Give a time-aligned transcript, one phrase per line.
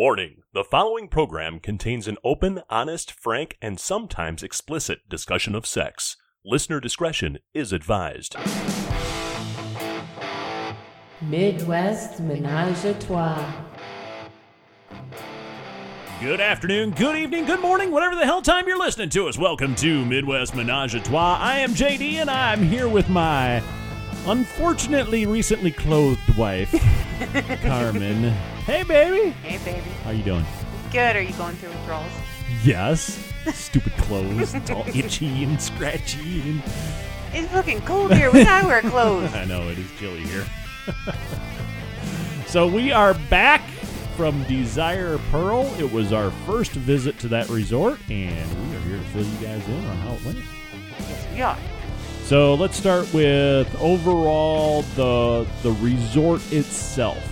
[0.00, 6.16] Warning the following program contains an open, honest, frank, and sometimes explicit discussion of sex.
[6.42, 8.34] Listener discretion is advised.
[11.20, 13.52] Midwest Menage a Trois.
[16.22, 19.36] Good afternoon, good evening, good morning, whatever the hell time you're listening to us.
[19.36, 21.36] Welcome to Midwest Menage a Trois.
[21.38, 23.62] I am JD and I'm here with my
[24.26, 26.72] unfortunately recently clothed wife,
[27.60, 28.34] Carmen.
[28.66, 29.30] Hey, baby.
[29.42, 29.90] Hey, baby.
[30.04, 30.44] How you doing?
[30.92, 31.16] Good.
[31.16, 32.10] Are you going through withdrawals?
[32.62, 33.18] Yes.
[33.54, 34.54] Stupid clothes.
[34.54, 36.42] It's all itchy and scratchy.
[36.42, 36.62] And...
[37.32, 38.30] It's fucking cold here.
[38.30, 39.32] We gotta wear clothes.
[39.34, 40.44] I know, it is chilly here.
[42.46, 43.62] so we are back
[44.16, 45.64] from Desire Pearl.
[45.78, 49.36] It was our first visit to that resort, and we are here to fill you
[49.38, 50.38] guys in on how it went.
[50.98, 51.58] yes, we are.
[52.24, 57.29] So let's start with overall the the resort itself.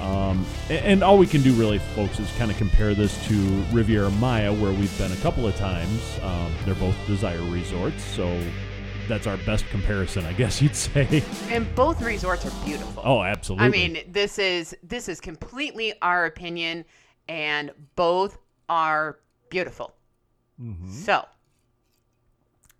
[0.00, 3.34] Um, and all we can do really, folks, is kind of compare this to
[3.70, 6.18] Riviera Maya, where we've been a couple of times.
[6.22, 8.40] Um, they're both Desire resorts, so
[9.08, 11.22] that's our best comparison, I guess you'd say.
[11.50, 13.02] And both resorts are beautiful.
[13.04, 13.66] Oh, absolutely.
[13.66, 16.84] I mean, this is this is completely our opinion,
[17.28, 19.18] and both are
[19.50, 19.94] beautiful.
[20.62, 20.90] Mm-hmm.
[20.90, 21.26] So,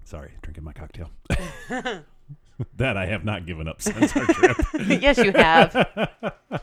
[0.05, 1.11] sorry, drinking my cocktail.
[2.77, 4.57] that I have not given up since our trip.
[4.87, 6.11] yes, you have.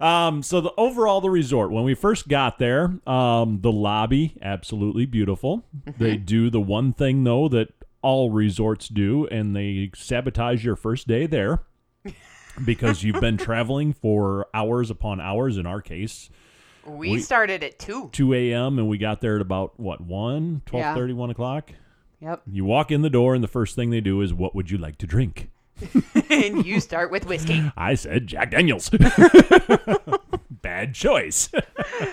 [0.00, 5.06] Um, so the overall the resort when we first got there, um, the lobby absolutely
[5.06, 5.64] beautiful.
[5.98, 7.68] They do the one thing though that
[8.02, 11.60] all resorts do, and they sabotage your first day there
[12.64, 15.56] because you've been traveling for hours upon hours.
[15.58, 16.28] In our case,
[16.84, 18.10] We, We- started at two.
[18.12, 18.80] 2 a.m.
[18.80, 21.70] and we got there at about what 1, 12:30, 1 o'clock.
[22.20, 22.42] Yep.
[22.50, 24.78] You walk in the door, and the first thing they do is, "What would you
[24.78, 25.50] like to drink?"
[26.30, 27.70] and you start with whiskey.
[27.76, 28.90] I said Jack Daniels.
[30.62, 31.50] Bad choice.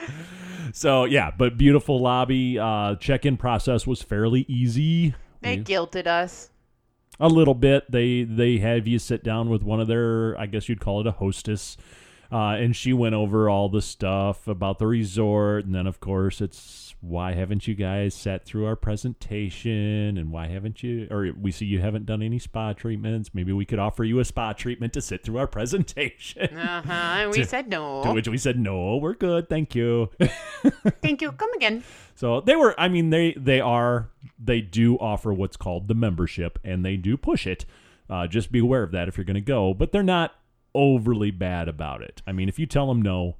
[0.74, 2.60] so yeah, but beautiful lobby.
[2.60, 5.14] Uh, check-in process was fairly easy.
[5.42, 6.50] They We- guilted us.
[7.20, 7.90] a little bit.
[7.92, 11.08] They they have you sit down with one of their, I guess you'd call it
[11.08, 11.78] a hostess,
[12.31, 16.42] uh, and she went over all the stuff about the resort, and then of course
[16.42, 21.51] it's why haven't you guys sat through our presentation, and why haven't you, or we
[21.51, 23.31] see you haven't done any spa treatments.
[23.34, 26.57] Maybe we could offer you a spa treatment to sit through our presentation.
[26.57, 26.91] Uh huh.
[26.94, 30.09] And we To- said To which we said, no, we're good, thank you.
[31.01, 31.31] Thank you.
[31.31, 31.84] Come again.
[32.16, 32.79] So they were.
[32.79, 34.09] I mean, they they are.
[34.39, 37.66] They do offer what's called the membership, and they do push it.
[38.09, 39.73] Uh, just be aware of that if you're going to go.
[39.73, 40.35] But they're not
[40.75, 42.22] overly bad about it.
[42.28, 43.38] I mean, if you tell them no,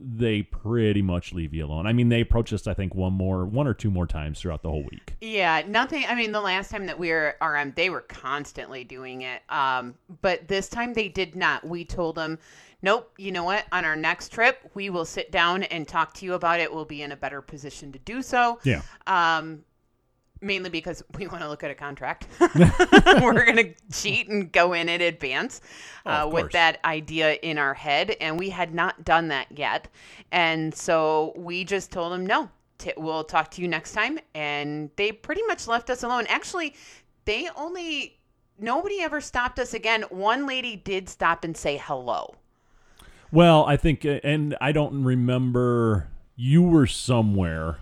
[0.00, 1.86] they pretty much leave you alone.
[1.86, 4.62] I mean, they approached us, I think, one more, one or two more times throughout
[4.62, 5.14] the whole week.
[5.20, 6.04] Yeah, nothing.
[6.08, 9.42] I mean, the last time that we were RM, they were constantly doing it.
[9.48, 11.66] Um, but this time they did not.
[11.66, 12.38] We told them,
[12.82, 13.12] nope.
[13.18, 13.64] You know what?
[13.72, 16.72] On our next trip, we will sit down and talk to you about it.
[16.72, 18.58] We'll be in a better position to do so.
[18.64, 18.82] Yeah.
[19.06, 19.64] Um,
[20.42, 22.26] mainly because we want to look at a contract.
[22.40, 25.60] We're going to cheat and go in in advance
[26.04, 28.16] Oh, uh, with that idea in our head.
[28.20, 29.88] And we had not done that yet.
[30.32, 34.18] And so we just told them, no, t- we'll talk to you next time.
[34.34, 36.26] And they pretty much left us alone.
[36.28, 36.74] Actually,
[37.24, 38.18] they only,
[38.58, 40.02] nobody ever stopped us again.
[40.10, 42.34] One lady did stop and say hello.
[43.30, 46.08] Well, I think, uh, and I don't remember.
[46.34, 47.78] You were somewhere.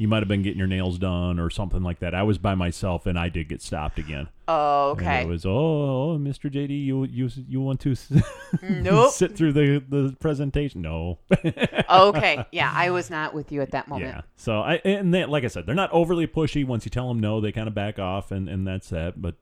[0.00, 2.14] You might have been getting your nails done or something like that.
[2.14, 4.28] I was by myself, and I did get stopped again.
[4.48, 5.20] Oh, And okay.
[5.24, 6.50] it was oh, oh Mr.
[6.50, 7.94] JD, you you you want to
[8.62, 9.12] Nope.
[9.12, 10.80] sit through the the presentation?
[10.80, 11.18] No.
[11.90, 12.46] okay.
[12.50, 14.10] Yeah, I was not with you at that moment.
[14.10, 14.20] yeah.
[14.36, 16.64] So I and they, like I said, they're not overly pushy.
[16.66, 19.20] Once you tell them no, they kind of back off, and and that's that.
[19.20, 19.34] But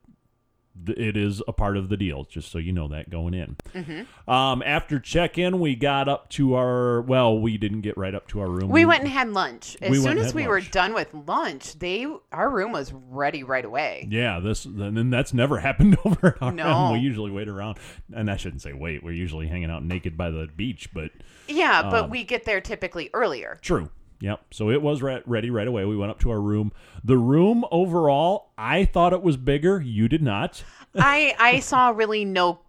[0.87, 3.57] it is a part of the deal, just so you know that going in.
[3.73, 4.29] Mm-hmm.
[4.29, 8.27] Um, after check in, we got up to our well, we didn't get right up
[8.29, 8.69] to our room.
[8.69, 9.77] We went and had lunch.
[9.81, 13.65] As We soon as we were done with lunch, they our room was ready right
[13.65, 14.07] away.
[14.09, 16.55] Yeah, this and then that's never happened over at RM.
[16.55, 16.91] No.
[16.93, 17.77] We usually wait around,
[18.13, 19.03] and I shouldn't say wait.
[19.03, 21.11] We're usually hanging out naked by the beach, but
[21.47, 23.57] Yeah, but Um, we get there typically earlier.
[23.61, 23.89] True.
[24.21, 24.41] Yep.
[24.51, 25.85] So it was re- ready right away.
[25.85, 26.71] We went up to our room.
[27.03, 29.81] The room overall, I thought it was bigger.
[29.81, 30.63] You did not.
[30.95, 32.59] I I saw really no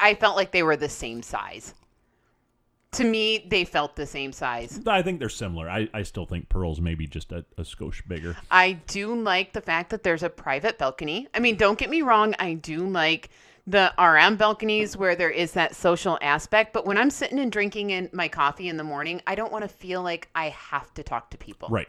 [0.00, 1.74] I felt like they were the same size.
[2.92, 4.80] To me, they felt the same size.
[4.84, 5.70] I think they're similar.
[5.70, 8.36] I, I still think Pearl's maybe just a, a skosh bigger.
[8.50, 11.28] I do like the fact that there's a private balcony.
[11.32, 13.30] I mean, don't get me wrong, I do like
[13.70, 17.90] the RM balconies where there is that social aspect, but when I'm sitting and drinking
[17.90, 21.02] in my coffee in the morning, I don't want to feel like I have to
[21.02, 21.68] talk to people.
[21.70, 21.88] Right.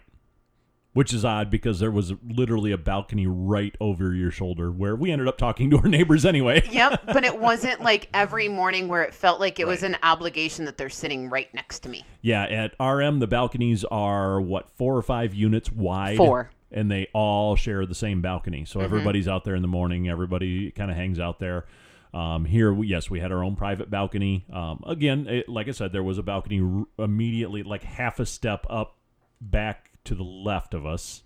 [0.93, 5.09] which is odd because there was literally a balcony right over your shoulder where we
[5.09, 6.61] ended up talking to our neighbors anyway.
[6.71, 10.65] Yep, but it wasn't like every morning where it felt like it was an obligation
[10.65, 12.05] that they're sitting right next to me.
[12.21, 16.17] Yeah, at RM, the balconies are what four or five units wide.
[16.17, 16.51] Four.
[16.71, 16.79] Mm-hmm.
[16.79, 18.65] and they all share the same balcony.
[18.65, 20.09] So everybody's out there in the morning.
[20.09, 21.65] Everybody kind of hangs out there.
[22.13, 24.45] Um, here, we, yes, we had our own private balcony.
[24.51, 28.25] Um, again, it, like I said, there was a balcony r- immediately, like half a
[28.25, 28.97] step up,
[29.39, 31.23] back to the left of us.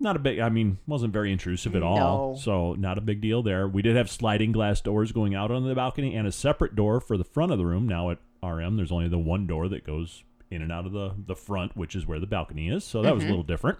[0.00, 0.40] Not a big.
[0.40, 2.32] I mean, wasn't very intrusive at all.
[2.32, 2.38] No.
[2.38, 3.66] So not a big deal there.
[3.66, 7.00] We did have sliding glass doors going out on the balcony and a separate door
[7.00, 7.86] for the front of the room.
[7.88, 11.14] Now at RM, there's only the one door that goes in and out of the
[11.26, 12.84] the front, which is where the balcony is.
[12.84, 13.78] So that was a little different.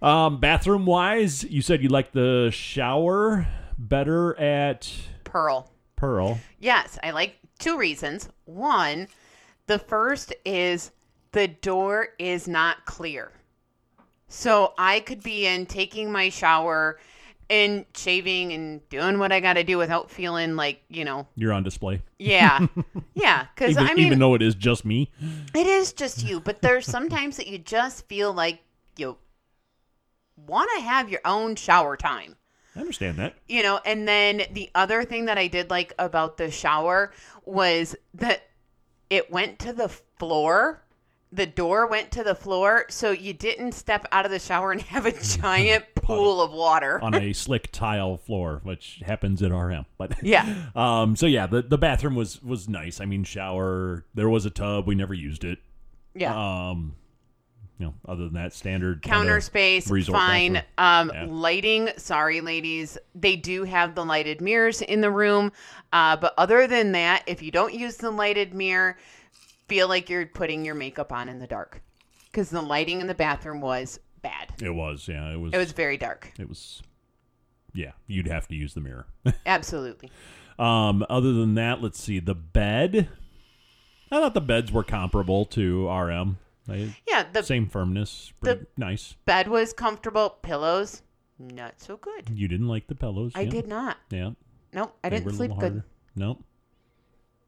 [0.00, 3.46] Um, bathroom wise, you said you like the shower
[3.78, 4.90] better at
[5.24, 5.70] Pearl.
[5.96, 6.38] Pearl.
[6.60, 8.28] Yes, I like two reasons.
[8.44, 9.08] One,
[9.66, 10.92] the first is
[11.32, 13.32] the door is not clear.
[14.28, 16.98] So I could be in taking my shower
[17.50, 21.52] and shaving and doing what I got to do without feeling like, you know, You're
[21.52, 22.66] on display, yeah.
[23.14, 25.10] yeah, even, I mean even though it is just me.
[25.54, 28.60] it is just you, but there's sometimes that you just feel like
[28.96, 29.16] you
[30.46, 32.36] want to have your own shower time
[32.76, 33.34] I understand that.
[33.48, 37.12] you know and then the other thing that i did like about the shower
[37.44, 38.42] was that
[39.10, 40.82] it went to the floor
[41.32, 44.80] the door went to the floor so you didn't step out of the shower and
[44.82, 49.84] have a giant pool of water on a slick tile floor, which happens at RM.
[49.98, 52.98] But yeah um, so yeah, the the bathroom was was nice.
[52.98, 54.06] I mean, shower.
[54.14, 54.86] There was a tub.
[54.86, 55.58] We never used it.
[56.14, 56.32] yeah
[56.70, 56.94] Um,
[57.78, 61.26] you know, other than that, standard counter space fine um Yeah.
[61.28, 65.52] lighting sorry ladies they do have the lighted mirrors in the room
[65.92, 68.96] uh but other than that if you don't use the lighted mirror
[69.68, 71.80] feel like you're putting your makeup on in the dark
[72.30, 75.32] because the lighting in the bathroom was bad It was, yeah.
[75.32, 75.52] It was.
[75.54, 76.82] it was very dark It was.
[77.74, 79.06] Yeah, you'd have to use the mirror.
[79.46, 80.10] absolutely
[80.58, 82.18] um, other than that, let's see.
[82.18, 83.08] The bed.
[84.10, 86.38] I thought the beds were comparable to RM.
[86.68, 88.32] They, yeah the same firmness.
[88.40, 89.16] Pretty nice.
[89.24, 91.02] bed was comfortable pillows
[91.38, 93.32] not so good You didn't like the pillows.
[93.34, 93.50] i yeah.
[93.50, 94.30] did not Yeah.
[94.72, 95.82] nope i they didn't sleep good.
[96.14, 96.42] Nope.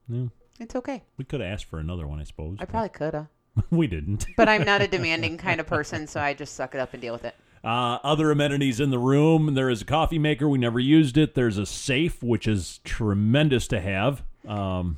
[0.08, 0.30] No.
[0.58, 2.56] it's okay We could have asked for another one, I suppose.
[2.60, 3.26] i probably could have
[3.70, 4.26] we didn't.
[4.36, 7.00] but i'm not a demanding kind of person so i just suck it up and
[7.02, 9.52] deal with it Uh, other amenities in the room.
[9.54, 10.48] There is a coffee maker.
[10.48, 11.34] We never used it.
[11.34, 14.22] There's a safe, which is tremendous to have.
[14.48, 14.96] Um,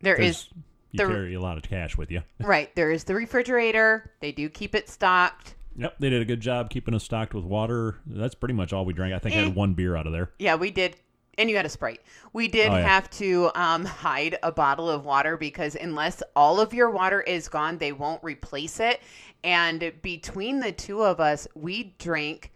[0.00, 0.48] There is
[0.92, 2.22] you the- carry a lot of cash with you.
[2.40, 2.74] Right.
[2.76, 4.12] There is the refrigerator.
[4.20, 5.54] They do keep it stocked.
[5.76, 7.98] Yep, they did a good job keeping us stocked with water.
[8.04, 9.14] That's pretty much all we drank.
[9.14, 10.32] I think I had one beer out of there.
[10.40, 10.96] Yeah, we did.
[11.36, 12.00] And you had a Sprite.
[12.32, 12.80] We did Oh, yeah.
[12.88, 17.48] have to um, hide a bottle of water because unless all of your water is
[17.48, 19.00] gone, they won't replace it.
[19.44, 22.50] And between the two of us, we drank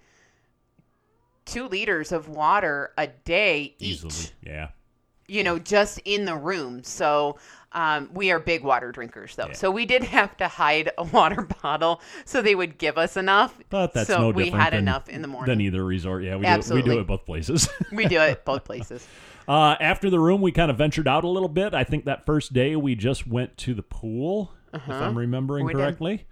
[1.45, 4.05] two liters of water a day each.
[4.05, 4.69] Easily, yeah.
[5.29, 6.83] you know, just in the room.
[6.83, 7.39] So
[7.75, 9.49] um, we are big water drinkers, though.
[9.49, 9.53] Yeah.
[9.55, 13.59] So we did have to hide a water bottle so they would give us enough.
[13.71, 15.51] But that's so no we had than, enough in the morning.
[15.51, 16.25] than either resort.
[16.25, 17.69] Yeah, we do, it, we do it both places.
[17.93, 19.07] we do it both places.
[19.49, 21.75] uh, after the room, we kind of ventured out a little bit.
[21.75, 25.77] I think that first day we just went to the pool, if I'm remembering Uh-huh.
[25.77, 26.27] We correctly.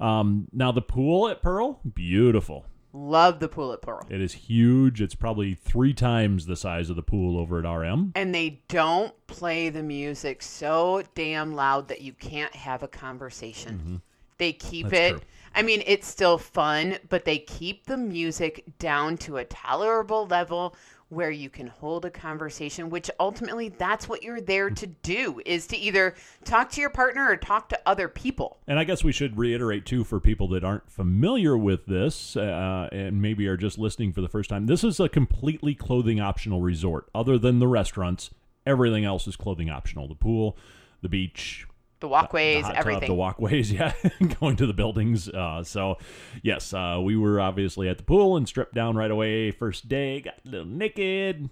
[0.00, 2.66] Um, now the pool at Pearl, beautiful.
[2.92, 4.06] Love the pool at Pearl.
[4.10, 5.00] It is huge.
[5.00, 8.12] It's probably three times the size of the pool over at RM.
[8.14, 14.02] And they don't play the music so damn loud that you can't have a conversation.
[14.38, 14.94] They keep Mm-hmm.
[14.94, 15.10] That's it.
[15.18, 15.20] true.
[15.54, 20.74] I mean, it's still fun, but they keep the music down to a tolerable level
[21.12, 25.66] where you can hold a conversation, which ultimately that's what you're there to do is
[25.66, 26.14] to either
[26.44, 28.56] talk to your partner or talk to other people.
[28.66, 32.88] And I guess we should reiterate too for people that aren't familiar with this uh,
[32.90, 34.64] and maybe are just listening for the first time.
[34.64, 37.10] This is a completely clothing optional resort.
[37.14, 38.30] Other than the restaurants,
[38.64, 40.08] everything else is clothing optional.
[40.08, 40.56] The pool,
[41.02, 41.66] the beach,
[42.02, 43.02] The the walkways, hot everything.
[43.02, 43.92] tub, the walkways, yeah,
[44.40, 45.28] going to the buildings.
[45.28, 45.98] Uh, so,
[46.42, 49.52] yes, uh, we were obviously at the pool and stripped down right away.
[49.52, 51.48] First day, got a little naked.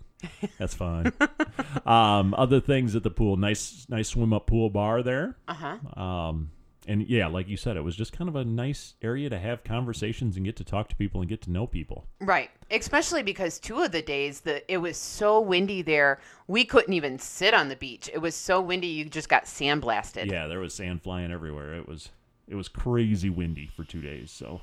[0.59, 1.12] That's fun.
[1.87, 5.37] um, other things at the pool, nice, nice swim up pool bar there.
[5.47, 6.02] uh-huh.
[6.02, 6.50] Um,
[6.90, 9.62] and yeah, like you said, it was just kind of a nice area to have
[9.62, 12.04] conversations and get to talk to people and get to know people.
[12.20, 12.50] Right.
[12.68, 16.18] Especially because two of the days that it was so windy there,
[16.49, 18.11] we couldn't even sit on the beach.
[18.12, 20.32] It was so windy you just got sandblasted.
[20.32, 21.75] Yeah, there was sand flying everywhere.
[21.75, 22.09] It was
[22.49, 24.32] it was crazy windy for two days.
[24.32, 24.61] So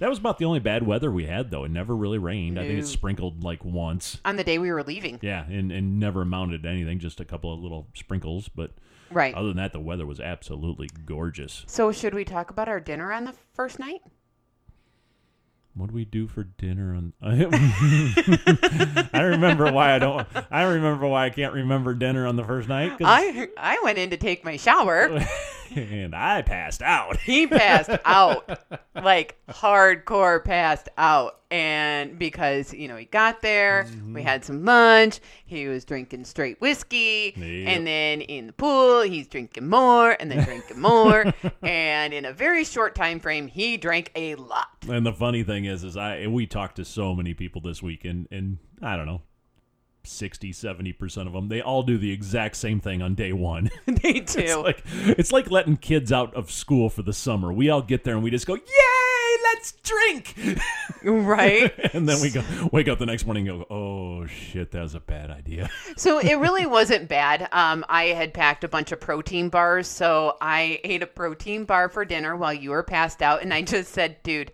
[0.00, 1.62] that was about the only bad weather we had, though.
[1.62, 2.58] It never really rained.
[2.58, 4.18] I think it sprinkled like once.
[4.24, 5.20] On the day we were leaving.
[5.22, 8.48] Yeah, and, and never amounted to anything, just a couple of little sprinkles.
[8.48, 8.72] But
[9.12, 9.34] Right.
[9.34, 11.64] other than that, the weather was absolutely gorgeous.
[11.66, 14.00] So should we talk about our dinner on the first night?
[15.74, 17.14] what do we do for dinner on
[19.14, 22.68] I remember why I don't I remember why I can't remember dinner on the first
[22.68, 25.18] night 'cause- I I went in to take my shower.
[25.74, 27.16] and I passed out.
[27.20, 28.58] He passed out,
[28.94, 34.14] like hardcore passed out, and because you know he got there, Mm-hmm.
[34.14, 35.20] we had some lunch.
[35.44, 37.68] He was drinking straight whiskey, Yep.
[37.68, 41.32] and then in the pool he's drinking more, and then drinking more,
[41.62, 44.68] and in a very short time frame he drank a lot.
[44.88, 48.04] And the funny thing is is I we talked to so many people this week
[48.04, 49.22] and and I don't know
[50.04, 53.70] 60 70% of them they all do the exact same thing on day 1.
[53.86, 54.62] they it's do.
[54.62, 57.52] like it's like letting kids out of school for the summer.
[57.52, 58.62] We all get there and we just go, "Yay,
[59.52, 60.34] let's drink."
[61.02, 61.72] right.
[61.94, 64.94] and then we go wake up the next morning and go, "Oh shit, that was
[64.94, 67.48] a bad idea." So it really wasn't bad.
[67.52, 71.88] Um, I had packed a bunch of protein bars, so I ate a protein bar
[71.88, 74.52] for dinner while you were passed out, and I just said, "Dude,"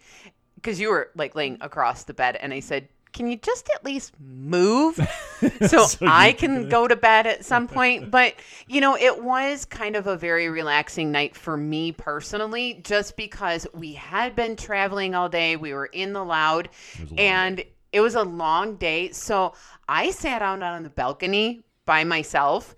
[0.57, 2.89] because you were like laying across the bed, and I said,
[3.19, 4.95] "Can you just at least move
[5.67, 8.35] so, So I can- go to bed at some point?" But
[8.69, 13.67] you know, it was kind of a very relaxing night for me personally, just because
[13.75, 15.57] we had been traveling all day.
[15.57, 16.69] We were in the loud,
[17.01, 19.11] was a long and it was a long day.
[19.11, 19.55] So
[19.89, 22.77] I sat out on the balcony by myself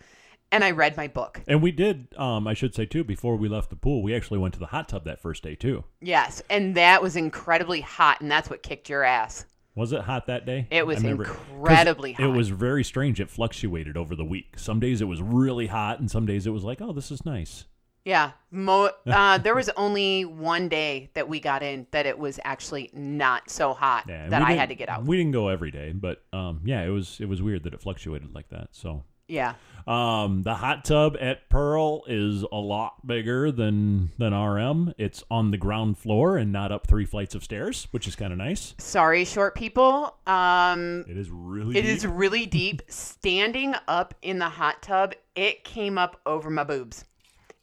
[0.52, 1.42] and I read my book.
[1.46, 4.38] And we did um I should say too before we left the pool, we actually
[4.38, 5.84] went to the hot tub that first day too.
[6.00, 6.42] Yes.
[6.48, 8.20] And that was incredibly hot.
[8.20, 9.44] And that's what kicked your ass.
[9.74, 10.66] Was it hot that day?
[10.70, 12.24] It was incredibly It hot.
[12.26, 13.20] It was very strange.
[13.20, 14.58] It fluctuated over the week.
[14.58, 17.24] Some days it was really hot, and some days it was like, "Oh, this is
[17.24, 17.66] nice."
[18.04, 18.32] Yeah.
[18.50, 22.90] Mo- uh, there was only one day that we got in that it was actually
[22.92, 25.04] not so hot Yeah, that I had to get out.
[25.04, 27.80] We didn't go every day, but um, yeah, it was it was weird that it
[27.80, 28.68] fluctuated like that.
[28.72, 29.54] So, yeah.
[29.86, 34.94] um, the hot tub at Pearl is a lot bigger than than RM.
[34.98, 38.32] It's on the ground floor and not up three flights of stairs, which is kind
[38.32, 38.74] of nice.
[38.78, 40.14] Sorry, short people.
[40.26, 42.10] Um, It is really It is deep.
[42.14, 42.82] really deep.
[42.88, 47.04] Standing up in the hot tub, it came up over my boobs.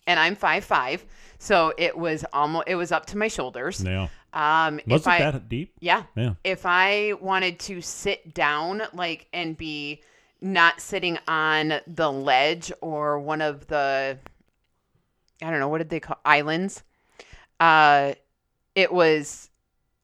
[0.07, 1.05] And I'm five five,
[1.38, 3.83] so it was almost it was up to my shoulders.
[3.83, 5.74] Yeah, Um, was it I that deep?
[5.81, 6.36] yeah, Yeah.
[6.45, 10.01] if I wanted to sit down like and be
[10.41, 14.17] not sitting on the ledge or one of the
[15.41, 16.84] I don't know what did they call islands.
[17.60, 18.13] Uh,
[18.75, 19.50] it was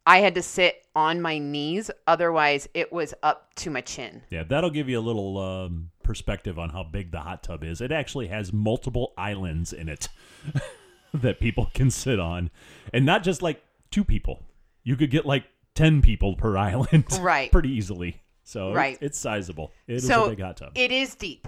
[0.06, 4.22] I had to sit on my knees, otherwise it was up to my chin.
[4.30, 7.82] Yeah, that'll give you a little um, perspective on how big the hot tub is.
[7.82, 10.10] It actually has multiple islands in it
[11.14, 12.52] that people can sit on,
[12.94, 14.44] and not just like two people.
[14.84, 17.52] You could get like ten people per island, Right.
[17.52, 18.22] Pretty easily.
[18.44, 18.98] So it's- Right.
[19.02, 19.72] it's, sizable.
[19.88, 20.72] It is so a big hot tub.
[20.76, 21.48] it is deep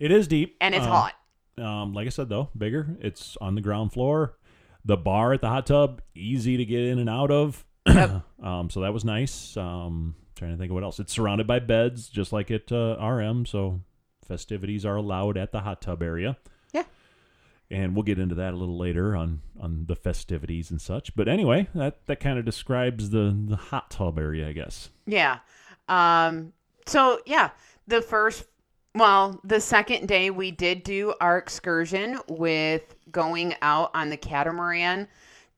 [0.00, 1.14] it is deep and it's um, hot.
[1.58, 2.96] Um, like I said though, bigger.
[3.00, 4.36] It's on the ground floor.
[4.84, 7.64] The bar at the hot tub easy to get in and out of.
[7.86, 9.56] um, so that was nice.
[9.58, 10.98] Um, trying to think of what else.
[10.98, 13.44] It's surrounded by beds, just like at uh, RM.
[13.44, 13.80] So
[14.26, 16.38] festivities are allowed at the hot tub area.
[16.72, 16.84] Yeah.
[17.70, 21.14] And we'll get into that a little later on on the festivities and such.
[21.14, 24.88] But anyway, that that kind of describes the the hot tub area, I guess.
[25.06, 25.40] Yeah.
[25.90, 26.52] Um
[26.86, 27.50] so yeah,
[27.86, 28.44] the first
[28.94, 35.06] well, the second day we did do our excursion with going out on the catamaran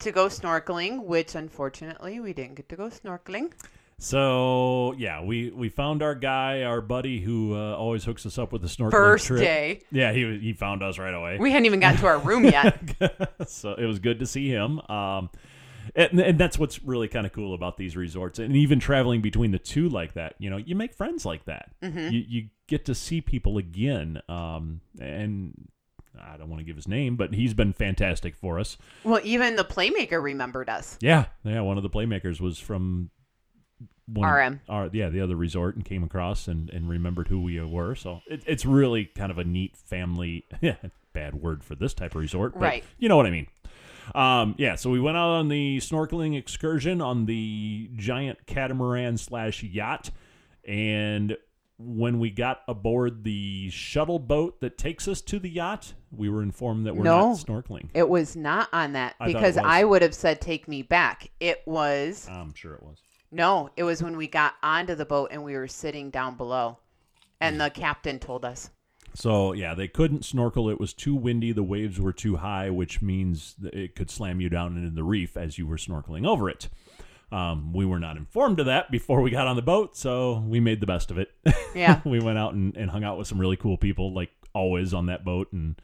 [0.01, 3.53] to go snorkeling, which unfortunately we didn't get to go snorkeling.
[3.99, 8.53] So yeah, we we found our guy, our buddy who uh, always hooks us up
[8.53, 9.41] with the snorkeling First trip.
[9.41, 9.83] day.
[9.93, 11.39] Yeah, he he found us right away.
[11.39, 12.81] We hadn't even gotten to our room yet.
[13.47, 14.81] so it was good to see him.
[14.91, 15.31] Um,
[15.95, 19.51] and, and that's what's really kind of cool about these resorts, and even traveling between
[19.51, 20.35] the two like that.
[20.39, 21.71] You know, you make friends like that.
[21.81, 24.21] You you get to see people again.
[24.29, 25.69] Um, and
[26.21, 28.77] I don't want to give his name, but he's been fantastic for us.
[29.05, 30.99] well, even the playmaker remembered us.
[31.01, 31.61] Yeah, yeah.
[31.61, 33.11] One of the playmakers was from
[34.07, 34.61] one of- RM.
[34.69, 37.95] our- yeah, the other resort, and came across and, and remembered who we were.
[37.95, 40.45] So it, it's really kind of a neat family.
[41.13, 42.85] bad word for this type of resort, but Right.
[42.99, 43.47] you know what I mean.
[44.15, 49.63] Um, yeah, so we went out on the snorkeling excursion on the giant catamaran slash
[49.63, 50.11] yacht,
[50.67, 51.37] and
[51.79, 56.43] when we got aboard the shuttle boat that takes us to the yacht, we were
[56.43, 57.31] informed that we're No.
[57.31, 57.89] not snorkeling.
[57.95, 59.57] It was not on that I because.
[59.57, 61.31] I would have said take me back.
[61.41, 62.99] It was I'm sure it was.
[63.33, 66.79] no, it was when we got onto the boat and we were sitting down below.
[67.41, 68.71] And the captain told us.
[69.15, 70.69] So yeah, they couldn't snorkel.
[70.71, 71.53] It was too windy.
[71.53, 75.37] The waves were too high, which means it could slam you down into the reef
[75.37, 76.69] as you were snorkeling over it.
[77.31, 80.61] Um, we were not informed of that before we got on the boat, so we
[80.61, 81.31] made the best of it.
[81.75, 82.03] Yeah.
[82.05, 85.07] we went out and, and hung out with some really cool people, like always on
[85.07, 85.81] that boat, and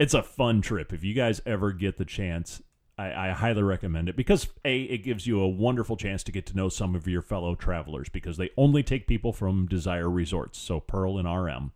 [0.00, 0.92] it's a fun trip.
[0.92, 2.60] If you guys ever get the chance,
[2.98, 6.44] I, I highly recommend it because a it gives you a wonderful chance to get
[6.46, 10.58] to know some of your fellow travelers because they only take people from Desire Resorts,
[10.58, 11.70] so Pearl and RM.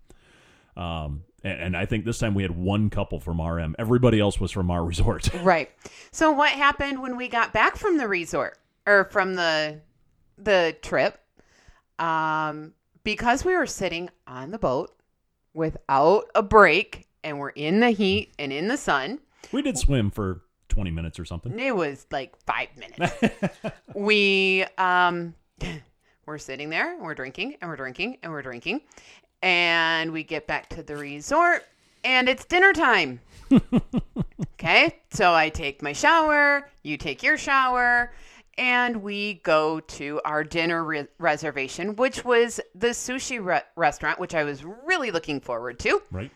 [0.76, 3.76] Um, and, and I think this time we had one couple from RM.
[3.78, 5.32] Everybody else was from our resort.
[5.42, 5.70] Right.
[6.10, 9.80] So what happened when we got back from the resort or from the
[10.38, 11.18] the trip?
[11.98, 14.94] Um, because we were sitting on the boat
[15.54, 19.18] without a break and we're in the heat and in the sun.
[19.52, 21.58] we did swim for twenty minutes or something.
[21.58, 23.14] It was like five minutes.
[23.94, 25.34] we um
[26.26, 28.82] we're sitting there, and we're drinking and we're drinking and we're drinking.
[29.42, 31.64] And we get back to the resort
[32.06, 33.20] and it's dinner time.
[34.52, 35.00] okay.
[35.10, 38.12] So I take my shower, you take your shower,
[38.56, 44.34] and we go to our dinner re- reservation, which was the sushi re- restaurant, which
[44.34, 46.00] I was really looking forward to.
[46.10, 46.30] Right.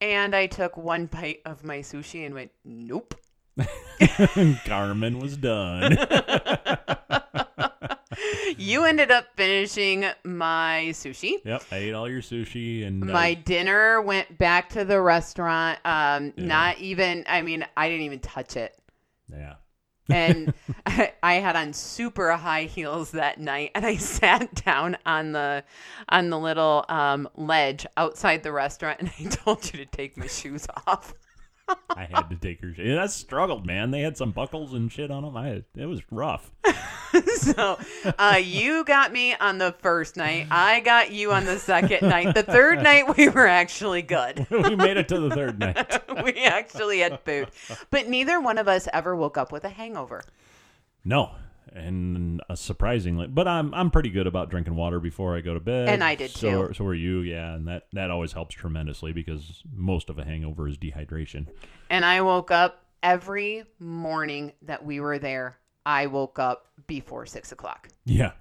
[0.00, 3.14] And I took one bite of my sushi and went, nope.
[4.66, 5.96] Carmen was done.
[8.56, 11.34] you ended up finishing my sushi.
[11.44, 11.62] yep.
[11.70, 15.78] I ate all your sushi and uh, My dinner went back to the restaurant.
[15.84, 16.44] Um, Yeah.
[16.46, 18.78] Not even, I mean, I didn't even touch it.
[19.30, 19.54] yeah.
[20.08, 20.54] And
[20.86, 25.64] I, I had on super high heels that night, and I sat down on the
[26.08, 30.28] on the little um, ledge outside the restaurant, and I told you to take my
[30.28, 31.12] shoes off.
[31.90, 32.72] I had to take her.
[32.78, 33.90] And I struggled, man.
[33.90, 35.36] They had some buckles and shit on them.
[35.36, 36.52] I it was rough.
[37.36, 37.78] so
[38.18, 40.48] uh, you got me on the first night.
[40.50, 42.34] I got you on the second night.
[42.34, 44.46] The third night we were actually good.
[44.50, 46.02] we made it to the third night.
[46.24, 47.48] we actually had food,
[47.90, 50.22] but neither one of us ever woke up with a hangover.
[51.04, 51.32] No,
[51.72, 55.60] and uh, surprisingly, but I'm I'm pretty good about drinking water before I go to
[55.60, 55.88] bed.
[55.88, 56.74] And I did so, too.
[56.74, 57.20] So are you?
[57.20, 61.46] Yeah, and that that always helps tremendously because most of a hangover is dehydration.
[61.90, 65.58] And I woke up every morning that we were there.
[65.86, 68.32] I woke up before six o'clock Yeah.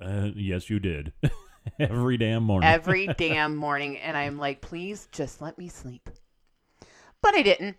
[0.00, 1.12] Uh, yes, you did.
[1.78, 2.68] Every damn morning.
[2.68, 6.08] every damn morning, and I'm like, please just let me sleep.
[7.22, 7.76] But I didn't.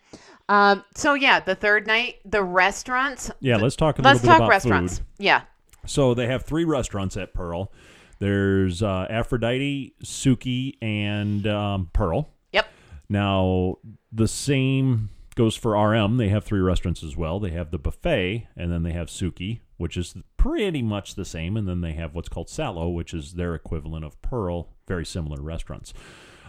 [0.48, 3.32] Um, so yeah, the third night, the restaurants.
[3.40, 4.98] yeah, let's talk a little Let's bit talk about restaurants.
[5.00, 5.08] food.
[5.18, 5.42] Yeah.
[5.88, 7.72] So they have three restaurants at Pearl.
[8.20, 12.30] There's uh, Aphrodite, Suki, and um, Pearl.
[12.54, 12.68] Yep.
[13.10, 13.78] Now,
[14.12, 16.18] the same goes for RM.
[16.18, 17.40] They have three restaurants as well.
[17.40, 21.58] They have the buffet, and then they have Suki, which is pretty much the same.
[21.58, 24.70] And then they have what's called Salo, which is their equivalent of Pearl.
[24.88, 25.94] Very similar restaurants.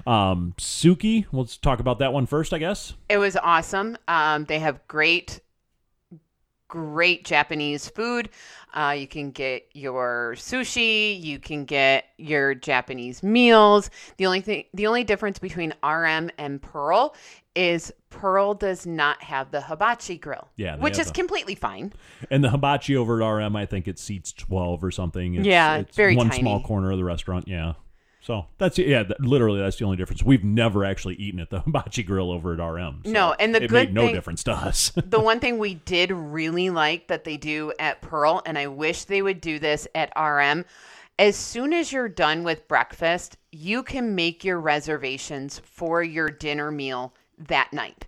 [0.06, 2.94] Um, Suki, let's talk about that one first, I guess.
[3.08, 3.96] It was awesome.
[4.08, 5.40] Um, they have great,
[6.66, 8.30] great Japanese food.
[8.74, 11.22] Uh, you can get your sushi.
[11.22, 13.90] You can get your Japanese meals.
[14.16, 17.14] The only thing, the only difference between RM and Pearl
[17.54, 21.92] is Pearl does not have the hibachi grill, Yeah, which is completely fine.
[22.30, 25.34] And the hibachi over at RM, I think it seats 12 or something.
[25.34, 26.40] It's, Yeah, it's very one tiny.
[26.40, 27.48] small corner of the restaurant.
[27.48, 27.74] Yeah.
[28.20, 30.22] So that's yeah, that, literally that's the only difference.
[30.22, 33.02] We've never actually eaten at the hibachi grill over at RM.
[33.04, 34.92] so No, and the it good made no thing- difference to us.
[35.04, 39.04] the one thing we did really like that they do at Pearl, and I wish
[39.04, 40.64] they would do this at RM,
[41.18, 46.70] as soon as you're done with breakfast, you can make your reservations for your dinner
[46.70, 47.12] meal
[47.48, 48.06] that night.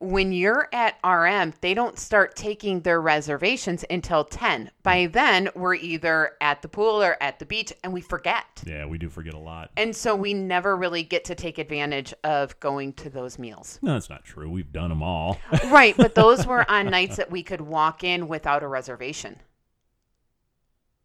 [0.00, 4.68] When you're at RM, they don't start taking their reservations until 10.
[4.82, 8.64] By then, we're either at the pool or at the beach, and we forget.
[8.66, 9.70] yeah, we do forget a lot.
[9.76, 13.78] And so we never really get to take advantage of going to those meals.
[13.80, 14.50] No, that's not true.
[14.50, 15.38] We've done them all.
[15.66, 19.38] Right, but those were on nights that we could walk in without a reservation.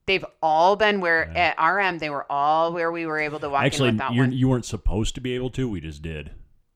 [0.07, 1.53] They've all been where Yeah.
[1.57, 4.31] at RM they were all where we were able to walk actually, in without one.
[4.31, 5.67] you weren't supposed to be able to.
[5.69, 6.31] We just did.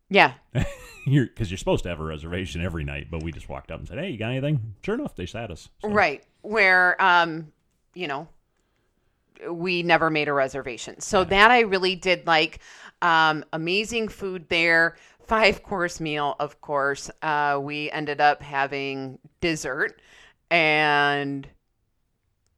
[0.09, 0.33] Yeah,
[1.05, 3.79] You're because you're supposed to have a reservation every night, but we just walked up
[3.79, 5.69] and said, "Hey, you got anything?" Sure enough, they sat us.
[5.81, 6.23] So, right.
[6.41, 7.51] Where um,
[7.93, 8.27] you know,
[9.49, 10.99] we never made a reservation.
[10.99, 12.59] So that I really did like.
[13.01, 14.97] Um, amazing food there.
[15.25, 17.09] Five course meal, of course.
[17.21, 20.01] Uh, we ended up having dessert
[20.51, 21.47] and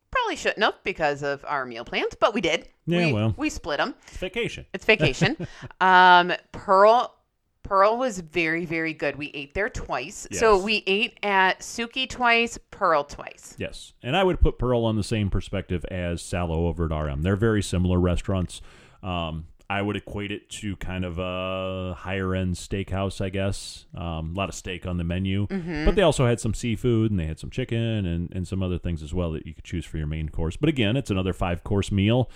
[0.10, 2.68] probably shouldn't have because of our meal plans, but we did.
[2.88, 3.36] Yeah, we, well.
[3.38, 3.94] we split them.
[4.08, 4.66] It's vacation.
[4.74, 5.38] It's vacation.
[5.82, 7.16] um, Pearl
[7.64, 9.16] Pearl was very very good.
[9.16, 10.28] We ate there twice.
[10.32, 13.56] So we ate at Suki twice, Pearl twice.
[13.58, 17.22] Yes, and I would put Pearl on the same perspective as Salo over at RM.
[17.22, 18.62] They're very similar restaurants.
[19.04, 23.86] Um, I would equate it to kind of a higher end steakhouse, I guess.
[23.96, 25.48] Um, a lot of steak on the menu,
[25.86, 28.78] but they also had some seafood and they had some chicken and, and some other
[28.78, 30.58] things as well that you could choose for your main course.
[30.58, 32.30] But again, it's another five course meal.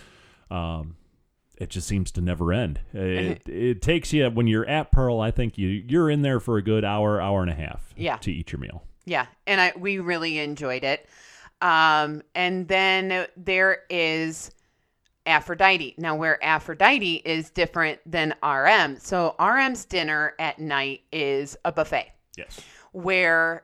[0.50, 0.96] Um,
[1.58, 2.80] it just seems to never end.
[2.94, 5.20] It, it takes you when you're at Pearl.
[5.20, 8.18] I think you you're in there for a good hour, hour and a half Yeah.
[8.18, 8.84] to eat your meal.
[9.06, 11.08] Yeah, and I we really enjoyed it.
[11.62, 14.52] Um, and then there is
[15.26, 15.96] Aphrodite.
[15.98, 18.98] Now, where Aphrodite is different than RM.
[19.00, 22.12] So RM's dinner at night is a buffet.
[22.38, 22.60] Yes.
[22.92, 23.64] Where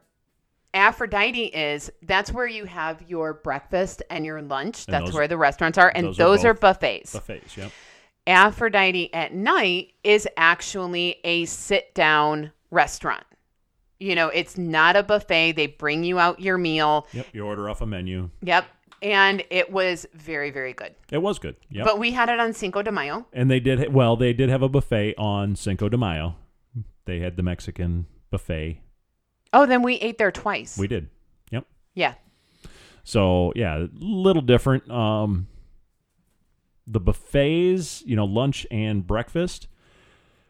[0.73, 4.85] Aphrodite is, that's where you have your breakfast and your lunch.
[4.87, 7.13] And That's those- where the restaurants are, and those those, are are, buffets.
[7.13, 7.57] Buffets.
[7.57, 7.71] Yep.
[8.27, 13.23] Aphrodite at night is actually a sit down restaurant.
[13.99, 15.53] You know, it's not a buffet.
[15.53, 17.07] They bring you out your meal.
[17.13, 17.27] Yep.
[17.33, 18.29] You order off a menu.
[18.41, 18.65] Yep.
[19.01, 20.93] And it was very, very good.
[21.11, 21.55] It was good.
[21.71, 21.85] Yep.
[21.85, 23.25] But we had it on Cinco de Mayo.
[23.33, 23.91] and they did.
[23.93, 26.35] Well, they did have a buffet on Cinco de Mayo.
[27.05, 28.79] They had the Mexican buffet.
[29.53, 30.77] Oh, then we ate there twice.
[30.77, 31.09] We did.
[31.51, 31.65] Yep.
[31.93, 32.13] yeah.
[33.03, 34.89] So yeah, a little different.
[34.89, 35.47] Um,
[36.87, 39.67] the buffets, you know, lunch and breakfast.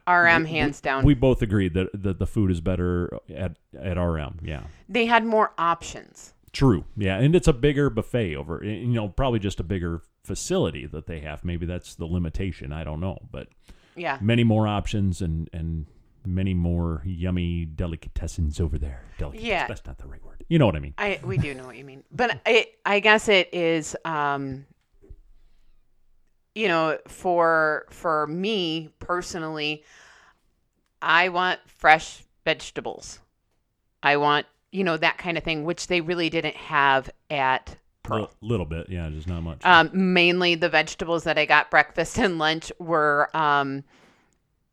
[0.07, 1.05] RM we- hands down.
[1.05, 4.39] We both agreed that, that the food is better at at RM.
[4.43, 6.33] Yeah, they had more options.
[6.51, 6.83] true.
[6.97, 8.63] Yeah, and it's a bigger buffet over.
[8.63, 11.45] You know, probably just a bigger facility that they have.
[11.45, 12.73] Maybe that's the limitation.
[12.73, 13.47] I don't know, but
[13.95, 14.17] Yeah.
[14.21, 15.85] many more options and and
[16.25, 19.03] many more yummy delicatessens over there.
[19.17, 19.67] Delicatessen, Yeah.
[19.67, 20.43] that's not the right word.
[20.49, 20.93] You know what I mean?
[20.97, 24.65] I we do know what you mean, but it, I guess it is, um,
[26.55, 29.83] you know, for for me personally,
[31.01, 33.19] I want fresh vegetables.
[34.03, 38.19] I want you know that kind of thing, which they really didn't have at Pearl.
[38.19, 39.59] Little, little bit, yeah, just not much.
[39.63, 43.83] Um, mainly the vegetables that I got breakfast and lunch were um,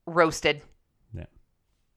[0.06, 0.62] roasted.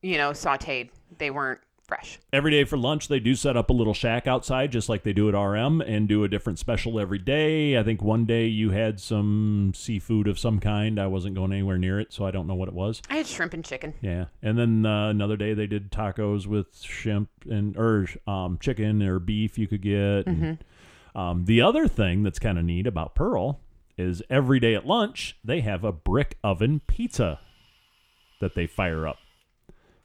[0.02, 0.90] You know, sautéed.
[1.18, 2.20] They weren't fresh.
[2.32, 5.12] every day for lunch they do set up a little shack outside just like they
[5.12, 7.78] do at RM and do a different special every day.
[7.78, 10.98] I think one day you had some seafood of some kind.
[10.98, 13.02] I wasn't going anywhere near it, so I don't know what it was.
[13.10, 13.94] I had shrimp and chicken.
[14.02, 14.26] Yeah.
[14.42, 19.20] And then uh, another day they did tacos with shrimp and or um, chicken or
[19.20, 20.28] beef you could get.
[20.28, 20.60] And,
[21.14, 23.60] um, the other thing that's kind of neat about Pearl
[23.98, 27.42] is every day at lunch they have a brick oven pizza
[28.40, 29.18] that they fire up.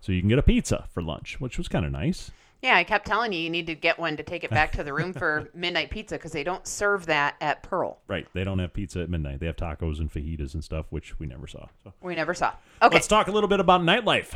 [0.07, 2.31] So you can get a pizza for lunch, which was kind of nice.
[2.63, 4.85] Yeah, I kept telling you you need to get one to take it back to
[4.85, 7.99] the room for midnight pizza because they don't serve that at Pearl.
[8.07, 8.25] Right.
[8.33, 9.41] They don't have pizza at midnight.
[9.41, 11.67] They have tacos and fajitas and stuff, which we never saw.
[11.83, 12.53] So We never saw.
[12.81, 12.95] Okay.
[12.95, 14.33] let's talk a little bit about nightlife.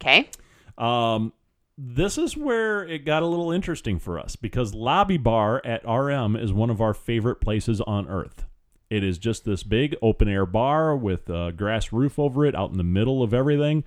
[0.00, 0.30] Okay.
[0.78, 1.34] Um,
[1.76, 6.34] this is where it got a little interesting for us because Lobby Bar at RM
[6.34, 8.46] is one of our favorite places on earth.
[8.88, 12.70] It is just this big open air bar with a grass roof over it out
[12.70, 13.84] in the middle of everything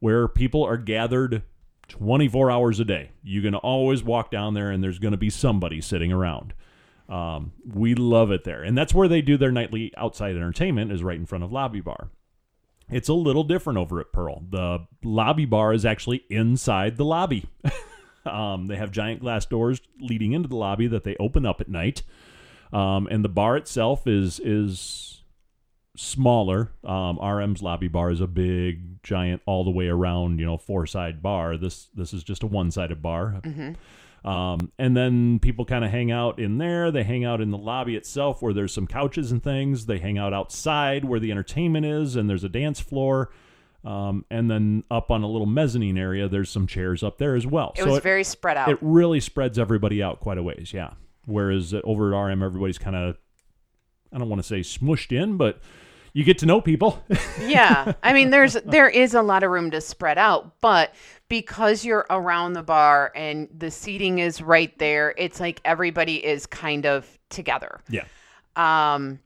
[0.00, 1.42] where people are gathered
[1.88, 3.10] 24 hours a day.
[3.22, 6.54] You can always walk down there and there's going to be somebody sitting around.
[7.08, 8.62] Um, we love it there.
[8.62, 11.80] And that's where they do their nightly outside entertainment is right in front of Lobby
[11.80, 12.10] Bar.
[12.90, 14.44] It's a little different over at Pearl.
[14.48, 17.46] The lobby bar is actually inside the lobby.
[18.24, 21.68] um, they have giant glass doors leading into the lobby that they open up at
[21.68, 22.02] night.
[22.72, 25.15] Um, and the bar itself is is
[25.96, 26.70] smaller.
[26.84, 30.86] Um, RM's lobby bar is a big, giant, all the way around, you know, four
[30.86, 31.56] side bar.
[31.56, 33.40] This this is just a one sided bar.
[34.24, 36.90] Um, and then people kind of hang out in there.
[36.90, 39.86] They hang out in the lobby itself where there's some couches and things.
[39.86, 43.30] They hang out outside where the entertainment is, and there's a dance floor.
[43.84, 47.46] Um, and then up on a little mezzanine area, there's some chairs up there as
[47.46, 47.72] well.
[47.76, 48.68] It so was it, very spread out.
[48.68, 50.94] it really spreads everybody out quite a ways, yeah.
[51.26, 53.16] Whereas over at RM, everybody's kind of,
[54.12, 55.60] I don't want to say smushed in, but
[56.16, 57.04] you get to know people.
[57.42, 57.92] yeah.
[58.02, 60.94] I mean, there's there is a lot of room to spread out, but
[61.28, 66.46] because you're around the bar and the seating is right there, it's like everybody is
[66.46, 67.82] kind of together.
[67.90, 68.06] yeah.
[68.56, 69.18] Um,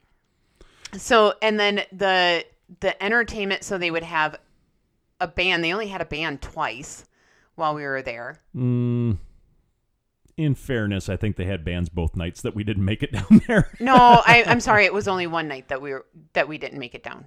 [0.96, 2.44] so and then the
[2.81, 3.62] the entertainment.
[3.62, 4.40] So they would have
[5.20, 5.62] a band.
[5.62, 7.05] They only had a band twice
[7.55, 8.40] while we were there.
[8.57, 9.16] Mm,
[10.40, 13.42] in fairness, I think they had bands both nights that we didn't make it down
[13.46, 13.70] there.
[13.81, 14.85] No, I, I'm sorry.
[14.85, 17.26] It was only one night that we were that we didn't make it down.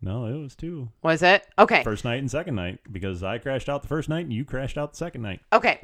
[0.00, 0.88] no, it was two.
[1.02, 1.46] Was it?
[1.58, 1.82] Okay.
[1.84, 4.78] First night and second night because I crashed out the first night and you crashed
[4.78, 5.40] out the second night.
[5.52, 5.78] Okay.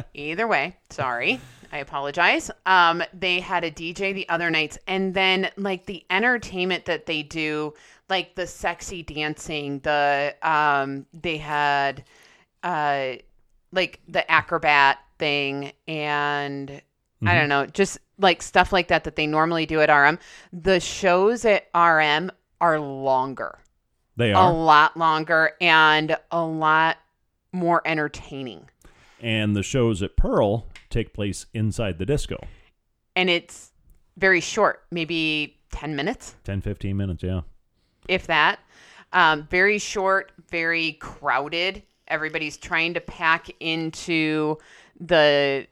[0.14, 1.40] Either way, sorry.
[1.72, 2.50] I apologize.
[2.64, 7.22] Um, they had a DJ the other nights, and then like the entertainment that they
[7.22, 7.74] do,
[8.08, 12.04] like the sexy dancing, the um, they had
[12.62, 13.14] uh,
[13.70, 16.80] like the acrobat thing, and
[17.24, 20.18] I don't know, just like stuff like that that they normally do at RM.
[20.52, 23.58] The shows at RM are longer,
[24.16, 26.98] They are a lot longer, and a lot
[27.52, 28.68] more entertaining.
[29.20, 32.36] And the shows at Pearl take place inside the disco.
[33.16, 33.72] and it's
[34.16, 37.40] very short, maybe 10 minutes, 10, 15 minutes, yeah.
[38.08, 38.58] if that.
[39.12, 41.82] Um, very short, very crowded.
[42.08, 44.56] Everybody's trying to pack into
[45.00, 45.66] the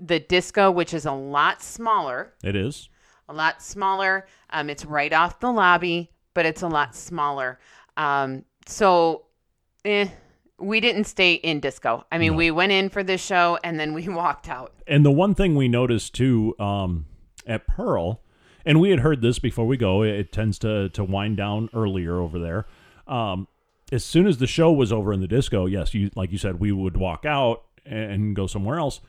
[0.00, 2.88] the disco, which is a lot smaller, It is.
[3.28, 4.26] a lot smaller.
[4.50, 7.58] Um, it's right off the lobby, but it's a lot smaller.
[7.96, 9.24] Um, so,
[9.84, 10.06] eh,
[10.60, 12.04] we didn't stay in disco.
[12.12, 12.38] I mean, No.
[12.38, 14.72] we went in for this show and then we walked out.
[14.86, 17.06] And the one thing we noticed too um,
[17.44, 18.20] at Pearl,
[18.64, 21.70] and we had heard this before we go, it, it tends to to wind down
[21.74, 22.66] earlier over there.
[23.08, 23.48] Um,
[23.92, 26.60] as soon as the show was over in the disco, yes, you like you said,
[26.60, 29.00] we would walk out and go somewhere else.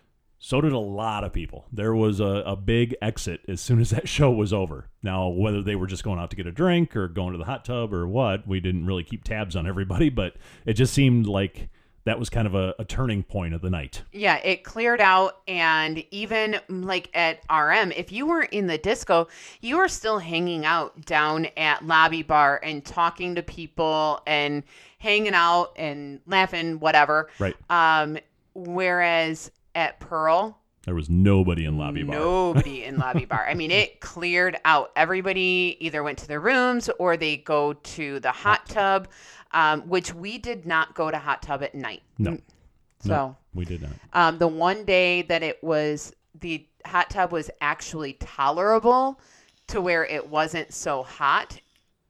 [0.42, 1.66] So did a lot of people.
[1.70, 4.90] There was a, a big exit as soon as that show was over.
[5.04, 7.44] Now, whether they were just going out to get a drink or going to the
[7.44, 11.28] hot tub or what, we didn't really keep tabs on everybody, but it just seemed
[11.28, 11.70] like
[12.06, 14.02] that was kind of a, a turning point of the night.
[14.12, 15.42] Yeah, it cleared out.
[15.48, 19.28] And even like at RM, if you were in the disco,
[19.62, 24.64] you were still hanging out down at Lobby Bar and talking to people and
[25.00, 27.30] hanging out and laughing, whatever.
[27.40, 27.56] Right.
[27.70, 28.18] Um,
[28.54, 32.16] whereas at Pearl, There was nobody in lobby bar.
[32.16, 33.46] Nobody in lobby bar.
[33.48, 34.92] I mean, it cleared out.
[34.96, 39.08] Everybody either went to their rooms or they go to the hot tub,
[39.52, 42.02] um, which we did not go to hot tub at night.
[42.18, 42.38] No.
[43.02, 43.92] So No, we did not.
[44.14, 49.20] um, the one day that it was the hot tub was actually tolerable
[49.68, 51.60] to where it wasn't so hot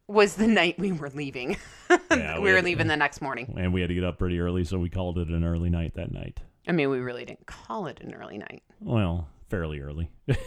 [0.08, 1.58] was the night we were leaving.
[2.12, 3.54] Yeah, we we were had- leaving the next morning.
[3.58, 5.94] And we had to get up pretty early, so we called it an early night
[5.96, 6.40] that night.
[6.68, 8.64] I mean, we really didn't call it an early night.
[8.80, 10.10] Well, fairly early.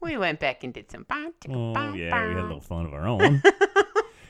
[0.00, 1.06] We went back and did some.
[1.10, 3.40] oh, yeah, we had a little fun of our own.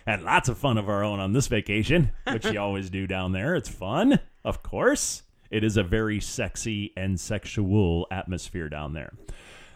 [0.07, 3.33] Had lots of fun of our own on this vacation, which you always do down
[3.33, 3.55] there.
[3.55, 5.23] It's fun, of course.
[5.51, 9.13] It is a very sexy and sexual atmosphere down there.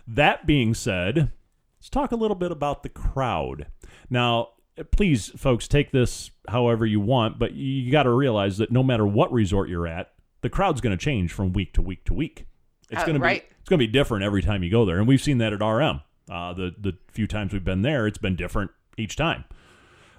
[0.06, 1.32] That being said,
[1.78, 3.66] let's talk a little bit about the crowd.
[4.10, 4.50] Now,
[4.92, 9.06] please, folks, take this however you want, but you got to realize that no matter
[9.06, 12.46] what resort you're at, the crowd's going to change from week to week to week.
[12.90, 13.26] It's Uh, going to be
[13.60, 15.60] it's going to be different every time you go there, and we've seen that at
[15.64, 16.02] RM.
[16.30, 19.44] Uh, the the few times we've been there, it's been different each time.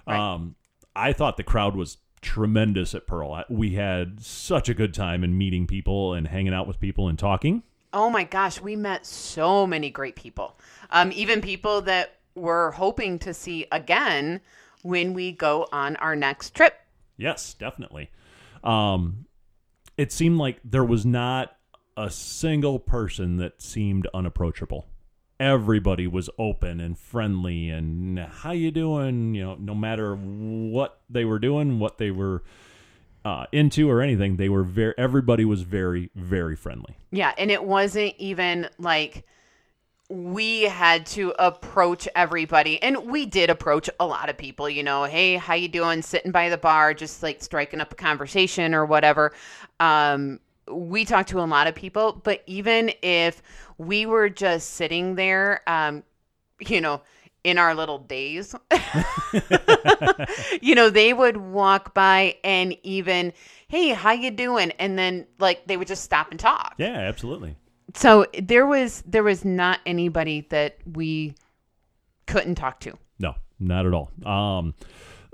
[0.06, 0.18] Right.
[0.18, 0.54] Um,
[0.94, 3.44] I thought the crowd was tremendous at Pearl.
[3.48, 7.18] We had such a good time in meeting people and hanging out with people and
[7.18, 7.62] talking.
[7.92, 10.58] Oh my gosh, we met so many great people.
[10.90, 14.40] Um, even people that we're hoping to see again
[14.82, 16.74] when we go on our next trip.
[17.16, 18.10] Yes, definitely.
[18.62, 19.26] Um,
[19.96, 21.56] it seemed like there was not
[21.96, 24.86] a single person that seemed unapproachable.
[25.38, 29.34] Everybody was open and friendly and how you doing?
[29.34, 32.42] You know, no matter what they were doing, what they were
[33.24, 34.94] uh, into or anything, they were very.
[34.96, 36.96] Everybody was very, very friendly.
[37.10, 39.26] Yeah, and it wasn't even like
[40.08, 45.02] we had to approach everybody and we did approach a lot of people you know
[45.02, 48.86] hey how you doing sitting by the bar just like striking up a conversation or
[48.86, 49.32] whatever
[49.80, 50.38] um
[50.70, 53.42] we talked to a lot of people but even if
[53.78, 56.02] we were just sitting there um
[56.60, 57.00] you know
[57.44, 58.54] in our little days
[60.60, 63.32] you know they would walk by and even
[63.68, 67.56] hey how you doing and then like they would just stop and talk Yeah, absolutely.
[67.94, 71.34] so there was there was not anybody that we
[72.26, 74.10] couldn't talk to No, not at all.
[74.24, 74.74] Um,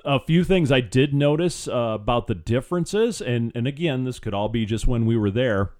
[0.04, 4.34] a few things I did notice uh, about the differences, and and again, this could
[4.34, 5.70] all be just when we were there.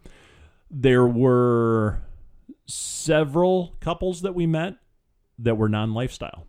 [0.71, 2.03] There were
[2.67, 4.77] several couples that we met
[5.39, 6.47] that were non-lifestyle.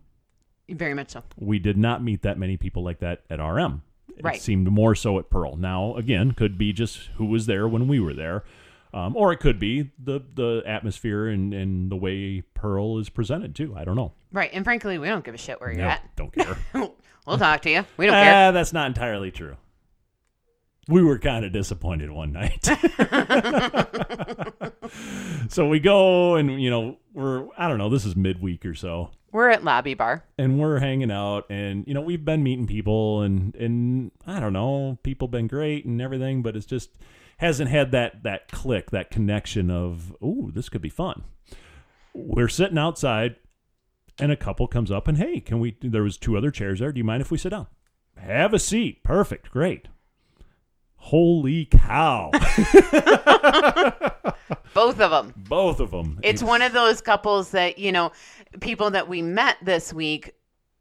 [0.68, 3.82] very much so We did not meet that many people like that at RM.
[4.22, 4.36] Right.
[4.36, 5.56] It seemed more so at Pearl.
[5.56, 8.44] Now, again, could be just who was there when we were there.
[8.94, 13.54] Um, or it could be the the atmosphere and, and the way Pearl is presented
[13.56, 13.74] too.
[13.76, 14.12] I don't know.
[14.32, 16.56] right and frankly we don't give a shit where you're No, at don't care.
[17.26, 19.56] we'll talk to you we don't care Ah, that's not entirely true.
[20.86, 22.66] We were kind of disappointed one night.
[25.48, 29.10] so we go and you know, we're I don't know, this is midweek or so.
[29.32, 33.22] we're at lobby bar And we're hanging out and you know, we've been meeting people
[33.22, 36.90] and and I don't know, people been great and everything, but it's just
[37.38, 41.24] hasn't had that that click, that connection of, "Ooh, this could be fun."
[42.12, 43.36] We're sitting outside
[44.20, 46.92] and a couple comes up and, "Hey, can we there was two other chairs there.
[46.92, 47.66] Do you mind if we sit down?"
[48.16, 49.02] Have a seat.
[49.02, 49.50] Perfect.
[49.50, 49.88] Great.
[50.96, 52.30] Holy cow.
[54.74, 56.18] both of them Both of them.
[56.22, 58.12] it's one of those couples that you know
[58.60, 60.32] people that we met this week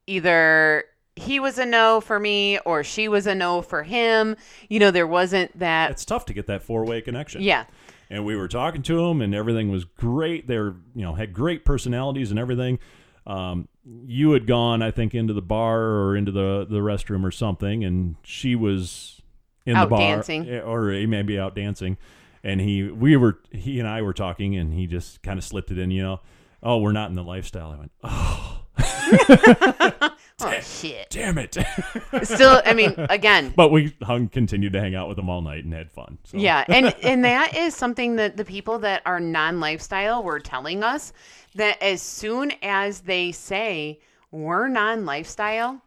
[0.07, 4.35] either he was a no for me or she was a no for him
[4.69, 7.41] you know there wasn't that It's tough to get that four-way connection.
[7.41, 7.65] yeah
[8.09, 11.65] and we were talking to them and everything was great they're you know had great
[11.65, 12.79] personalities and everything
[13.27, 13.67] um,
[14.05, 17.83] you had gone i think into the bar or into the the restroom or something
[17.83, 19.21] and she was
[19.65, 20.49] in Out the bar, dancing.
[20.49, 21.97] eh, or he may out dancing.
[22.43, 25.71] And he, we were, he and I were talking, and he just kind of slipped
[25.71, 26.19] it in, you know.
[26.61, 27.71] Oh, we're not in the lifestyle.
[27.71, 28.63] I went, oh,
[30.43, 31.09] Oh shit.
[31.09, 31.57] damn it!
[32.23, 35.63] Still, I mean, again, but we hung, continued to hang out with them all night
[35.63, 36.17] and had fun.
[36.23, 36.37] So.
[36.37, 41.13] Yeah, and and that is something that the people that are non-lifestyle were telling us
[41.55, 43.99] that as soon as they say
[44.31, 45.81] we're non-lifestyle,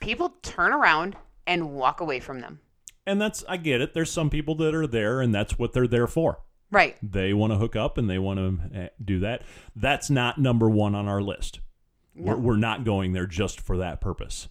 [0.00, 2.60] people turn around and walk away from them.
[3.06, 3.94] and that's I get it.
[3.94, 6.38] There's some people that are there, and that's what they're there for.
[6.70, 6.96] Right.
[7.02, 9.42] They want to hook up and they want to eh, do that.
[9.76, 11.60] That's not number one on our list.
[12.14, 14.48] We're, we're not going there just for that purpose.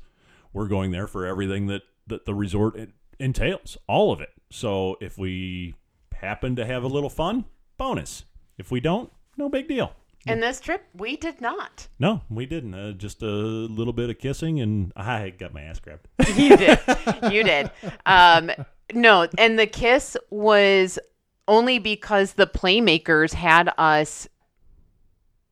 [0.53, 2.77] We're going there for everything that, that the resort
[3.19, 4.29] entails, all of it.
[4.49, 5.75] So if we
[6.13, 7.45] happen to have a little fun,
[7.77, 8.25] bonus.
[8.57, 9.93] If we don't, no big deal.
[10.27, 11.87] And this trip, we did not.
[11.97, 12.75] No, we didn't.
[12.75, 16.07] Uh, just a little bit of kissing, and I got my ass grabbed.
[16.35, 16.79] You did.
[17.31, 17.71] you did.
[18.05, 18.51] Um,
[18.93, 20.99] no, and the kiss was
[21.47, 24.27] only because the playmakers had us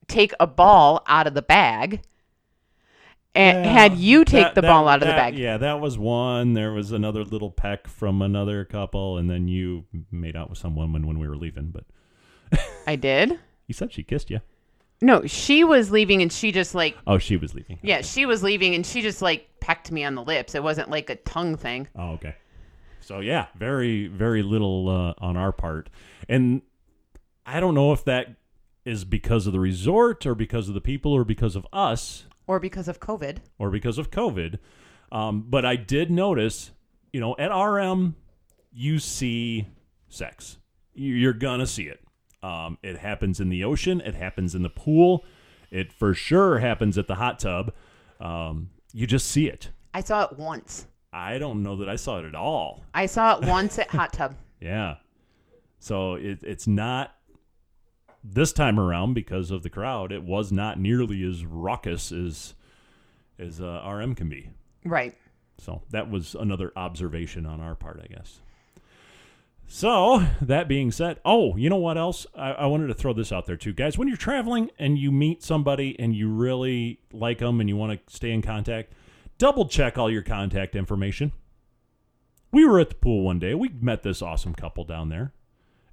[0.10, 2.02] take a ball out of the bag
[3.36, 5.38] and Yeah, had you take that- the that- ball out of the bag.
[5.38, 6.54] Yeah, that was one.
[6.54, 10.76] There was another little peck from another couple, and then you made out with some
[10.76, 11.69] woman when we were leaving.
[11.72, 13.39] But I did.
[13.67, 14.41] you said she kissed you.
[15.02, 17.80] No, she was leaving and she just like Oh, she was leaving.
[17.82, 20.56] yeah, she was leaving and she just like pecked me on the lips.
[20.56, 21.88] It wasn't like a tongue thing.
[21.95, 22.36] Oh, okay.
[23.00, 25.89] So yeah, very very little uh, on our part,
[26.28, 26.62] and
[27.45, 28.36] I don't know if that
[28.89, 32.60] is because of the resort or because of the people or because of us Or
[32.60, 33.38] because of COVID.
[33.58, 34.58] or because of COVID.
[35.12, 36.71] Um, but I did notice,
[37.13, 38.15] you know, at RM,
[38.71, 39.67] you see
[40.08, 40.58] sex.
[40.93, 42.02] You- You're gonna see it.
[42.41, 44.02] Um, it happens in the ocean.
[44.02, 45.25] It happens in the pool.
[45.71, 47.73] It for sure happens at the hot tub.
[48.19, 49.71] Um, you just see it.
[49.93, 50.88] I saw it once.
[51.12, 52.84] I don't know that I saw it at all.
[52.93, 54.36] I saw it once at Hot Tub.
[54.62, 54.95] Yeah.
[55.80, 57.15] So it, it's not
[58.23, 60.12] this time around because of the crowd.
[60.12, 62.53] It was not nearly as raucous as
[63.38, 64.49] as uh, RM can be.
[64.84, 65.15] Right.
[65.58, 68.41] So that was another observation on our part, I guess.
[69.71, 72.25] So that being said, oh, you know what else?
[72.36, 73.97] I, I wanted to throw this out there too, guys.
[73.97, 77.93] When you're traveling and you meet somebody and you really like them and you want
[78.08, 78.93] to stay in contact,
[79.38, 81.32] double check all your contact information.
[82.51, 83.53] We were at the pool one day.
[83.53, 85.34] We met this awesome couple down there,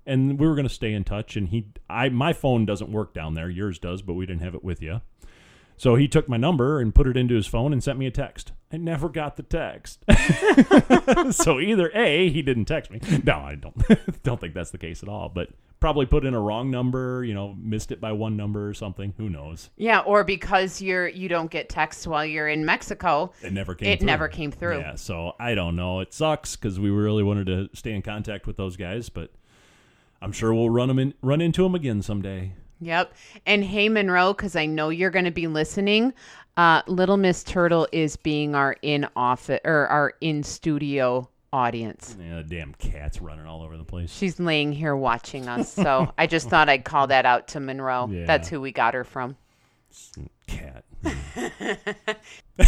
[0.07, 1.37] and we were going to stay in touch.
[1.37, 3.49] And he, I, my phone doesn't work down there.
[3.51, 5.01] Yours does, but we didn't have it with you.
[5.79, 8.11] So he took my number and put it into his phone and sent me a
[8.11, 8.53] text.
[8.73, 10.03] I never got the text.
[11.33, 13.01] so either A, he didn't text me.
[13.25, 13.75] No, I don't
[14.23, 15.29] don't think that's the case at all.
[15.29, 18.73] But probably put in a wrong number, you know, missed it by one number or
[18.75, 19.13] something.
[19.19, 19.69] Who knows?
[19.77, 23.33] Yeah, or because you're you don't get texts while you're in Mexico.
[23.43, 24.07] It never came It through.
[24.07, 24.79] never came through.
[24.79, 26.01] Yeah, so I don't know.
[26.01, 29.31] It sucks because we really wanted to stay in contact with those guys, but
[30.21, 32.53] I'm sure we'll run them in, run into them again someday.
[32.81, 33.15] Yep.
[33.47, 36.13] And hey, Monroe, because I know you're going to be listening.
[36.57, 42.17] Uh, Little Miss Turtle is being our in office or our in studio audience.
[42.21, 44.13] Yeah, damn cats running all over the place.
[44.13, 48.09] She's laying here watching us, so I just thought I'd call that out to Monroe.
[48.17, 48.25] Yeah.
[48.27, 49.37] That's who we got her from.
[50.47, 50.85] Cat.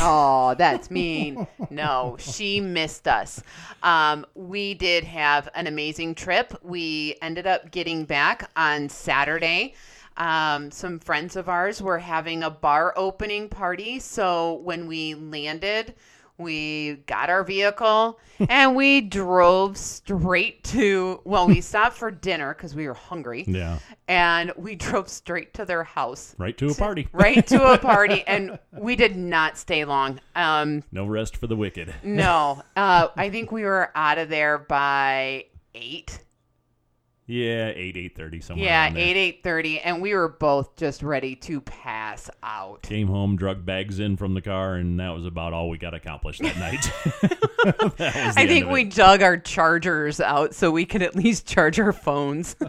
[0.00, 1.46] Oh, that's mean.
[1.70, 3.42] No, she missed us.
[3.82, 6.54] Um, we did have an amazing trip.
[6.62, 9.74] We ended up getting back on Saturday.
[10.18, 13.98] Um, some friends of ours were having a bar opening party.
[13.98, 15.94] So when we landed,
[16.38, 22.74] we got our vehicle and we drove straight to, well, we stopped for dinner because
[22.74, 23.44] we were hungry.
[23.46, 27.08] Yeah, And we drove straight to their house right to a party.
[27.12, 31.56] right to a party and we did not stay long um No rest for the
[31.56, 31.92] wicked.
[32.02, 36.20] no uh i think we were out of there by eight
[37.30, 38.64] Yeah, eight eight thirty somewhere.
[38.66, 43.36] yeah eight eight thirty and we were both just ready to pass out Came home,
[43.36, 46.58] drug bags in from the car, and that was about all we got accomplished that
[46.58, 46.90] night.
[47.98, 51.92] That i think we dug our chargers out so we could at least charge our
[51.92, 52.56] phones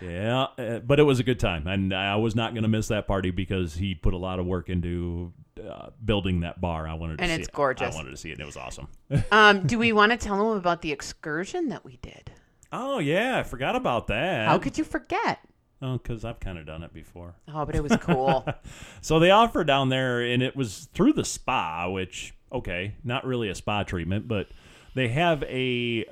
[0.00, 2.88] Yeah, uh, but it was a good time, and I was not going to miss
[2.88, 5.32] that party because he put a lot of work into
[5.66, 6.86] uh, building that bar.
[6.86, 7.54] I wanted to And see it's it.
[7.54, 7.94] gorgeous.
[7.94, 8.88] I wanted to see it, and it was awesome.
[9.32, 12.32] um do we want to tell them about the excursion that we did
[12.74, 14.48] oh yeah, I forgot about that.
[14.48, 15.38] how could you forget
[15.82, 17.34] Oh, because I've kind of done it before.
[17.52, 18.46] oh but it was cool
[19.02, 23.48] So they offer down there, and it was through the spa, which okay, not really
[23.48, 24.48] a spa treatment, but
[24.94, 26.04] they have a.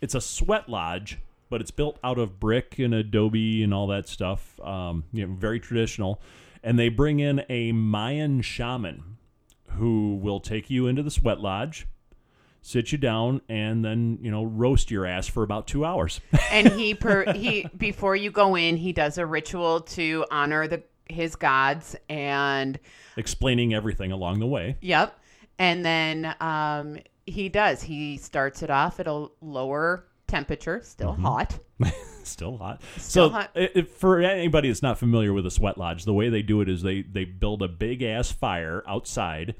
[0.00, 1.18] It's a sweat lodge,
[1.48, 4.58] but it's built out of brick and adobe and all that stuff.
[4.60, 6.20] Um, you know, very traditional,
[6.62, 9.16] and they bring in a Mayan shaman
[9.78, 11.86] who will take you into the sweat lodge,
[12.62, 16.20] sit you down, and then you know roast your ass for about two hours.
[16.50, 20.82] and he per he before you go in, he does a ritual to honor the
[21.08, 22.78] his gods and
[23.16, 24.76] explaining everything along the way.
[24.80, 25.18] Yep.
[25.58, 27.82] And then um, he does.
[27.82, 31.58] He starts it off at a lower temperature, still hot.
[32.24, 32.80] Still hot.
[32.98, 33.50] Still so hot.
[33.56, 36.60] i- if, for anybody that's not familiar with a sweat lodge, the way they do
[36.60, 39.56] it is they they build a big ass fire outside,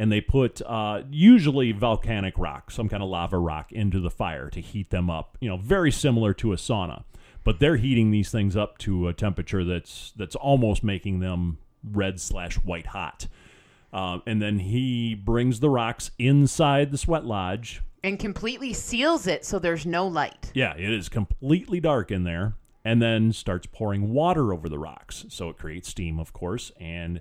[0.00, 4.48] and they put uh, usually volcanic rock, some kind of lava rock, into the fire
[4.48, 5.36] to heat them up.
[5.42, 7.04] You know, very similar to a sauna,
[7.44, 12.18] but they're heating these things up to a temperature that's that's almost making them red
[12.18, 13.26] slash white hot.
[13.92, 19.44] Um, and then he brings the rocks inside the sweat lodge, And completely seals it
[19.44, 20.50] so there's no light.
[20.54, 22.54] yeah, it is completely dark in there,
[22.86, 25.26] and then starts pouring water over the rocks.
[25.28, 27.20] So it creates steam, of course, and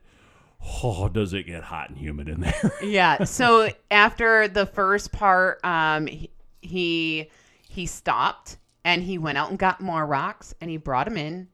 [0.84, 2.72] oh, does it get hot and humid in there?
[2.84, 3.24] Yeah.
[3.24, 6.32] So after the first part, um, he-
[6.62, 7.30] he
[7.68, 11.47] he stopped and he went out and got more rocks and he brought them in,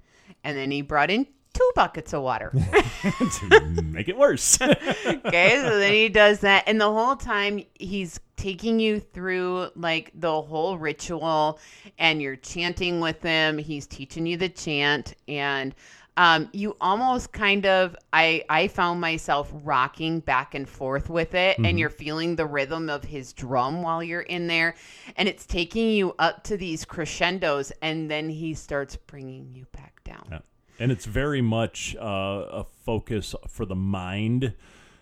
[0.44, 2.52] and then he brought in two buckets of water.
[3.40, 4.60] to make it worse.
[4.62, 10.12] okay, so then he does that, and the whole time he's taking you through like
[10.16, 11.60] the whole ritual,
[11.98, 13.58] and you're chanting with him.
[13.58, 15.74] He's teaching you the chant, and
[16.18, 21.58] um, you almost kind of I I found myself rocking back and forth with it,
[21.60, 24.76] and you're feeling the rhythm of his drum while you're in there,
[25.18, 30.04] and it's taking you up to these crescendos, and then he starts bringing you back
[30.04, 30.28] down.
[30.32, 30.40] Yeah.
[30.80, 34.54] And it's very much uh, a focus for the mind.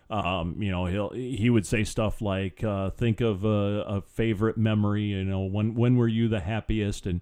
[0.10, 4.58] Um, you know, he'll he would say stuff like, uh, "Think of a, a favorite
[4.58, 5.04] memory.
[5.04, 7.22] You know, when when were you the happiest?" and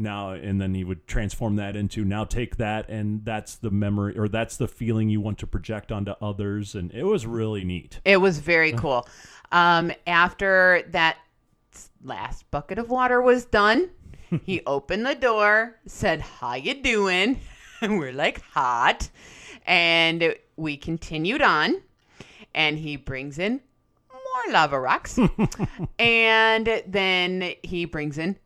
[0.00, 4.16] now and then he would transform that into now take that and that's the memory
[4.18, 8.00] or that's the feeling you want to project onto others and it was really neat
[8.04, 9.06] It was very cool.
[9.52, 11.18] Um, after that
[12.04, 13.90] last bucket of water was done,
[14.44, 17.40] he opened the door, said, "How you doing?"
[17.82, 19.08] And we're like, "Hot,"
[19.66, 21.80] and we continued on.
[22.54, 23.60] And he brings in
[24.12, 25.18] more lava rocks,
[25.98, 28.36] and then he brings in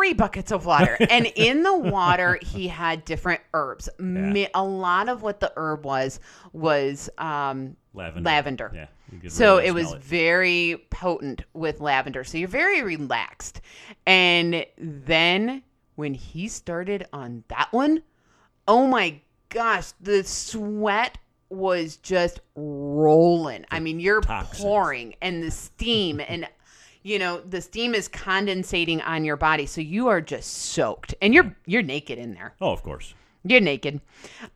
[0.00, 0.96] three buckets of water.
[1.10, 3.88] and in the water, he had different herbs.
[3.98, 6.20] Mi- A lot of what the herb was
[6.52, 8.70] was um, lavender lavender.
[8.74, 12.24] yeah So really it was smell very potent with lavender.
[12.24, 13.60] So you're very relaxed.
[14.06, 15.62] And then
[15.96, 18.02] when he started on that one,
[18.66, 19.20] oh my
[19.50, 21.18] gosh, the sweat
[21.50, 23.64] was just rolling.
[23.70, 24.62] I mean, you're toxins.
[24.62, 26.48] pouring and the steam and
[27.02, 29.66] you know, the steam is condensating on your body.
[29.66, 31.14] So you are just soaked.
[31.22, 32.54] And you're you're naked in there.
[32.60, 34.00] oh of course You're naked.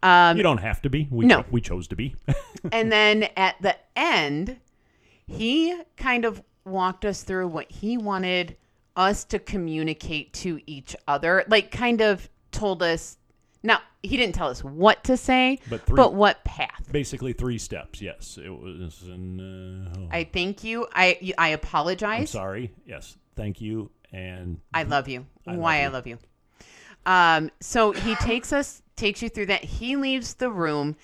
[0.02, 1.44] Um you don't have to be we no.
[1.50, 2.14] we chose to be
[2.72, 4.58] and then at the end,
[5.26, 8.56] he kind of walked us through what he wanted
[8.96, 11.44] us to communicate to each other.
[11.48, 13.18] Like, kind of told us.
[13.66, 16.86] Now, he didn't tell us what to say, But three- but what path.
[16.92, 20.86] basically three steps yes it was in, uh, oh, I thank you.
[20.92, 22.30] I I I'm apologize.
[22.30, 25.26] sorry yes thank you and I love you.
[25.46, 25.88] love Why I you.
[25.90, 26.18] love you.
[27.06, 29.64] Um, so he takes us, takes you through that.
[29.64, 30.96] He leaves the room,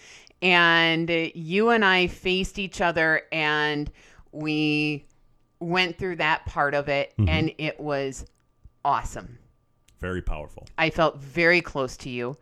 [0.43, 3.91] and you and I faced each other, and
[4.33, 5.07] we
[5.59, 7.29] went through that part of it, Mm-hmm.
[7.29, 8.27] and it was
[8.85, 9.39] awesome.
[10.01, 12.37] Very powerful I felt very close to you.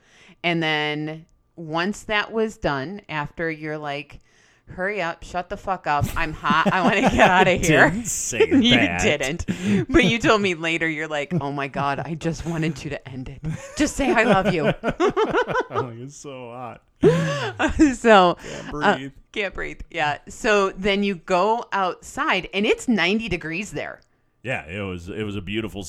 [0.44, 4.20] And then once that was done, after you're like,
[4.68, 6.04] hurry up, shut the fuck up.
[6.16, 6.72] I'm hot.
[6.72, 7.90] I want to get out of here.
[7.90, 9.00] Didn't say you that.
[9.02, 9.88] didn't.
[9.88, 13.09] But you told me later, you're like, oh my God, I just wanted you to
[13.09, 13.40] end it.
[13.76, 14.66] Just say I love you.
[14.82, 16.82] oh, it's so hot.
[17.94, 19.12] so, Can't uh, breathe.
[19.32, 19.80] can't breathe.
[19.90, 20.18] Yeah.
[20.28, 24.00] So then you go outside and it's 90 degrees there.
[24.42, 25.82] Yeah, it was it was a beautiful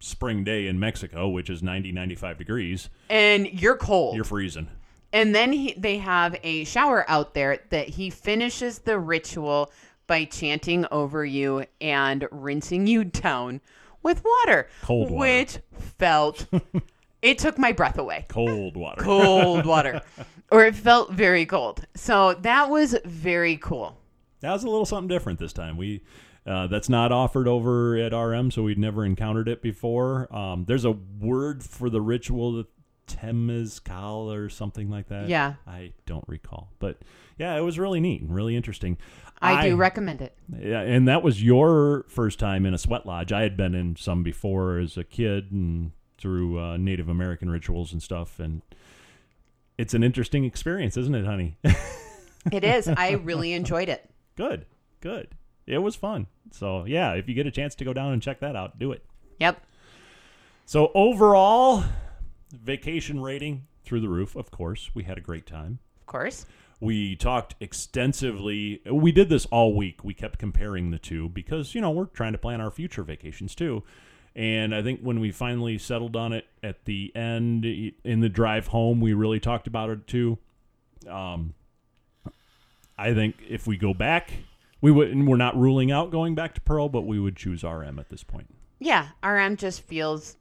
[0.00, 2.88] spring day in Mexico, which is 90 95 degrees.
[3.10, 4.16] And you're cold.
[4.16, 4.68] You're freezing.
[5.12, 9.72] And then he, they have a shower out there that he finishes the ritual
[10.06, 13.60] by chanting over you and rinsing you down
[14.02, 14.68] with water.
[14.82, 15.18] Cold water.
[15.20, 15.58] Which
[15.98, 16.46] felt,
[17.22, 18.26] it took my breath away.
[18.28, 19.02] Cold water.
[19.02, 20.02] Cold water.
[20.50, 21.86] or it felt very cold.
[21.94, 23.98] So that was very cool.
[24.40, 25.76] That was a little something different this time.
[25.76, 26.02] We
[26.48, 30.34] uh, that's not offered over at RM, so we'd never encountered it before.
[30.34, 32.66] Um, there's a word for the ritual, the
[33.06, 35.28] temazcal or something like that.
[35.28, 35.54] Yeah.
[35.66, 36.98] I don't recall, but
[37.38, 38.96] yeah, it was really neat and really interesting.
[39.40, 40.36] I, do recommend it.
[40.60, 43.32] Yeah, and that was your first time in a sweat lodge.
[43.32, 47.92] I had been in some before as a kid and through uh, Native American rituals
[47.92, 48.62] and stuff, and
[49.76, 51.56] it's an interesting experience, isn't it, honey?
[52.52, 52.88] It is.
[52.88, 54.08] I really enjoyed it.
[54.36, 54.64] good,
[55.00, 55.28] good.
[55.68, 56.26] It was fun.
[56.50, 58.92] So yeah, if you get a chance to go down and check that out, do
[58.92, 59.04] it.
[59.38, 59.62] Yep.
[60.64, 61.84] So overall,
[62.52, 64.34] vacation rating through the roof.
[64.34, 65.78] Of course, we had a great time.
[66.00, 66.46] Of course.
[66.80, 68.80] We talked extensively.
[68.90, 70.04] We did this all week.
[70.04, 73.54] We kept comparing the two because, you know, we're trying to plan our future vacations
[73.54, 73.82] too.
[74.36, 78.68] And I think when we finally settled on it at the end in the drive
[78.68, 80.38] home, we really talked about it too.
[81.08, 81.54] Um,
[82.96, 84.30] I think if we go back,
[84.80, 85.08] we would.
[85.10, 88.08] And we're not ruling out going back to Pearl, but we would choose RM at
[88.08, 88.54] this point.
[88.78, 90.36] Yeah, RM just feels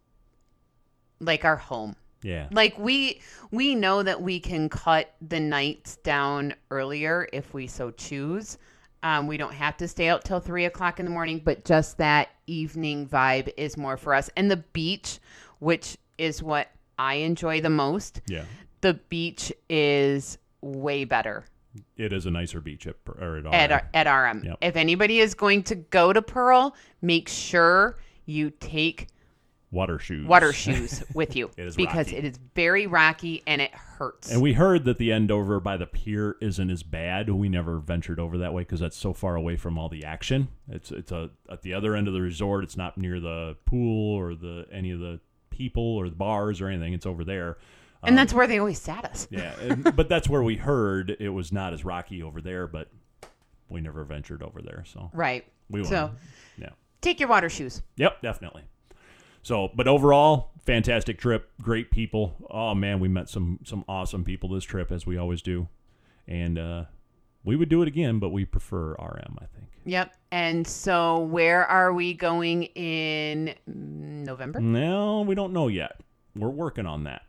[1.20, 1.96] like our home.
[2.24, 2.48] Yeah.
[2.52, 3.22] Like we
[3.52, 8.58] we know that we can cut the nights down earlier if we so choose.
[9.04, 12.00] Um, we don't have to stay out till three o'clock in the morning, but just
[12.00, 14.30] that evening vibe is more for us.
[14.36, 15.20] And the beach,
[15.60, 18.46] which is what I enjoy the most, Yeah.
[18.82, 21.46] the beach is way better
[21.96, 23.90] It is a nicer beach at, or at, at RM.
[23.94, 24.44] at RM.
[24.46, 24.58] Yep.
[24.62, 29.08] If anybody is going to go to Pearl, make sure you take
[29.70, 30.26] water shoes.
[30.26, 32.18] water shoes with you It because rocky.
[32.18, 34.32] it is very rocky and it hurts.
[34.32, 37.30] And we heard that the end over by the pier isn't as bad.
[37.30, 40.48] We never ventured over that way because that's so far away from all the action.
[40.70, 42.64] It's it's a at the other end of the resort.
[42.64, 46.68] It's not near the pool or the any of the people or the bars or
[46.70, 46.94] anything.
[46.94, 47.58] It's over there.
[48.08, 49.28] And that's where they always sat us.
[49.30, 52.66] Yeah, and, but that's where we heard it was not as rocky over there.
[52.68, 52.90] But
[53.70, 55.46] we never ventured over there, so Right.
[55.70, 55.90] we went.
[55.90, 56.12] So
[56.58, 56.70] yeah.
[57.02, 57.82] take your water shoes.
[57.98, 58.64] Yep, definitely.
[59.44, 62.36] So, but overall, fantastic trip, great people.
[62.50, 65.68] Oh man, we met some some awesome people this trip as we always do,
[66.28, 66.84] and uh,
[67.44, 69.38] we would do it again, but we prefer RM.
[69.40, 69.68] I think.
[69.86, 70.14] Yep.
[70.32, 74.60] And so where are we going in November?
[74.60, 76.02] No, we don't know yet.
[76.36, 77.22] We're working on that.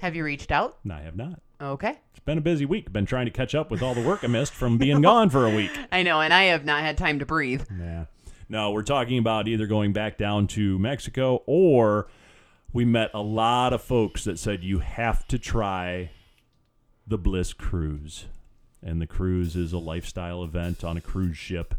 [0.00, 0.78] Have you reached out?
[0.84, 1.40] And I have not.
[1.60, 1.94] Okay.
[2.10, 2.92] It's been a busy week.
[2.92, 5.46] Been trying to catch up with all the work I missed from being gone for
[5.46, 5.70] a week.
[5.92, 7.62] I know, and I have not had time to breathe.
[7.78, 8.06] Yeah.
[8.48, 12.08] No, we're talking about either going back down to Mexico or
[12.72, 16.10] we met a lot of folks that said you have to try
[17.06, 18.26] the Bliss Cruise.
[18.82, 21.74] And the cruise is a lifestyle event on a cruise ship.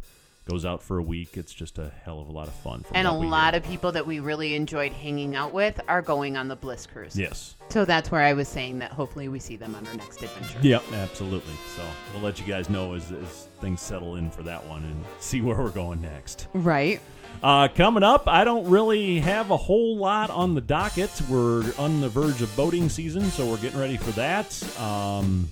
[0.45, 1.37] Goes out for a week.
[1.37, 2.85] It's just a hell of a lot of fun.
[2.93, 3.61] And a lot hear.
[3.61, 7.17] of people that we really enjoyed hanging out with are going on the Bliss Cruise.
[7.17, 7.55] Yes.
[7.69, 10.59] So that's where I was saying that hopefully we see them on our next adventure.
[10.61, 11.53] Yep, absolutely.
[11.75, 11.81] So
[12.13, 15.41] we'll let you guys know as, as things settle in for that one and see
[15.41, 16.47] where we're going next.
[16.53, 17.01] Right.
[17.41, 21.09] Uh, coming up, I don't really have a whole lot on the docket.
[21.27, 24.79] We're on the verge of boating season, so we're getting ready for that.
[24.79, 25.49] Um,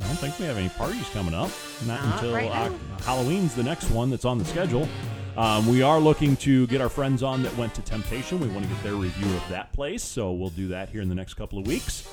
[0.00, 1.50] I don't think we have any parties coming up.
[1.86, 2.70] Not, Not until right uh.
[3.02, 4.88] Halloween's the next one that's on the schedule.
[5.36, 8.40] Um, we are looking to get our friends on that went to Temptation.
[8.40, 11.08] We want to get their review of that place, so we'll do that here in
[11.08, 12.08] the next couple of weeks.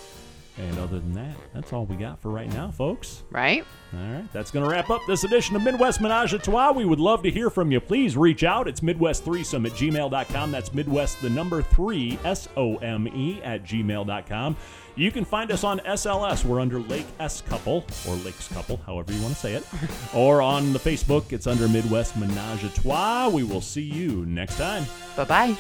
[0.58, 3.24] And other than that, that's all we got for right now, folks.
[3.32, 3.66] Right.
[3.92, 6.72] All right, that's going to wrap up this edition of Midwest Menage a Trois.
[6.74, 7.80] We would love to hear from you.
[7.80, 8.68] Please reach out.
[8.68, 10.52] It's Midwest3some at gmail.com.
[10.52, 14.56] That's Midwest, the number three, S O M E, at gmail.com.
[14.96, 16.46] You can find us on SLS.
[16.46, 19.66] We're under Lake S Couple, or Lakes Couple, however you want to say it.
[20.14, 23.30] or on the Facebook, it's under Midwest Menage a Trois.
[23.30, 24.86] We will see you next time.
[25.16, 25.56] Bye bye.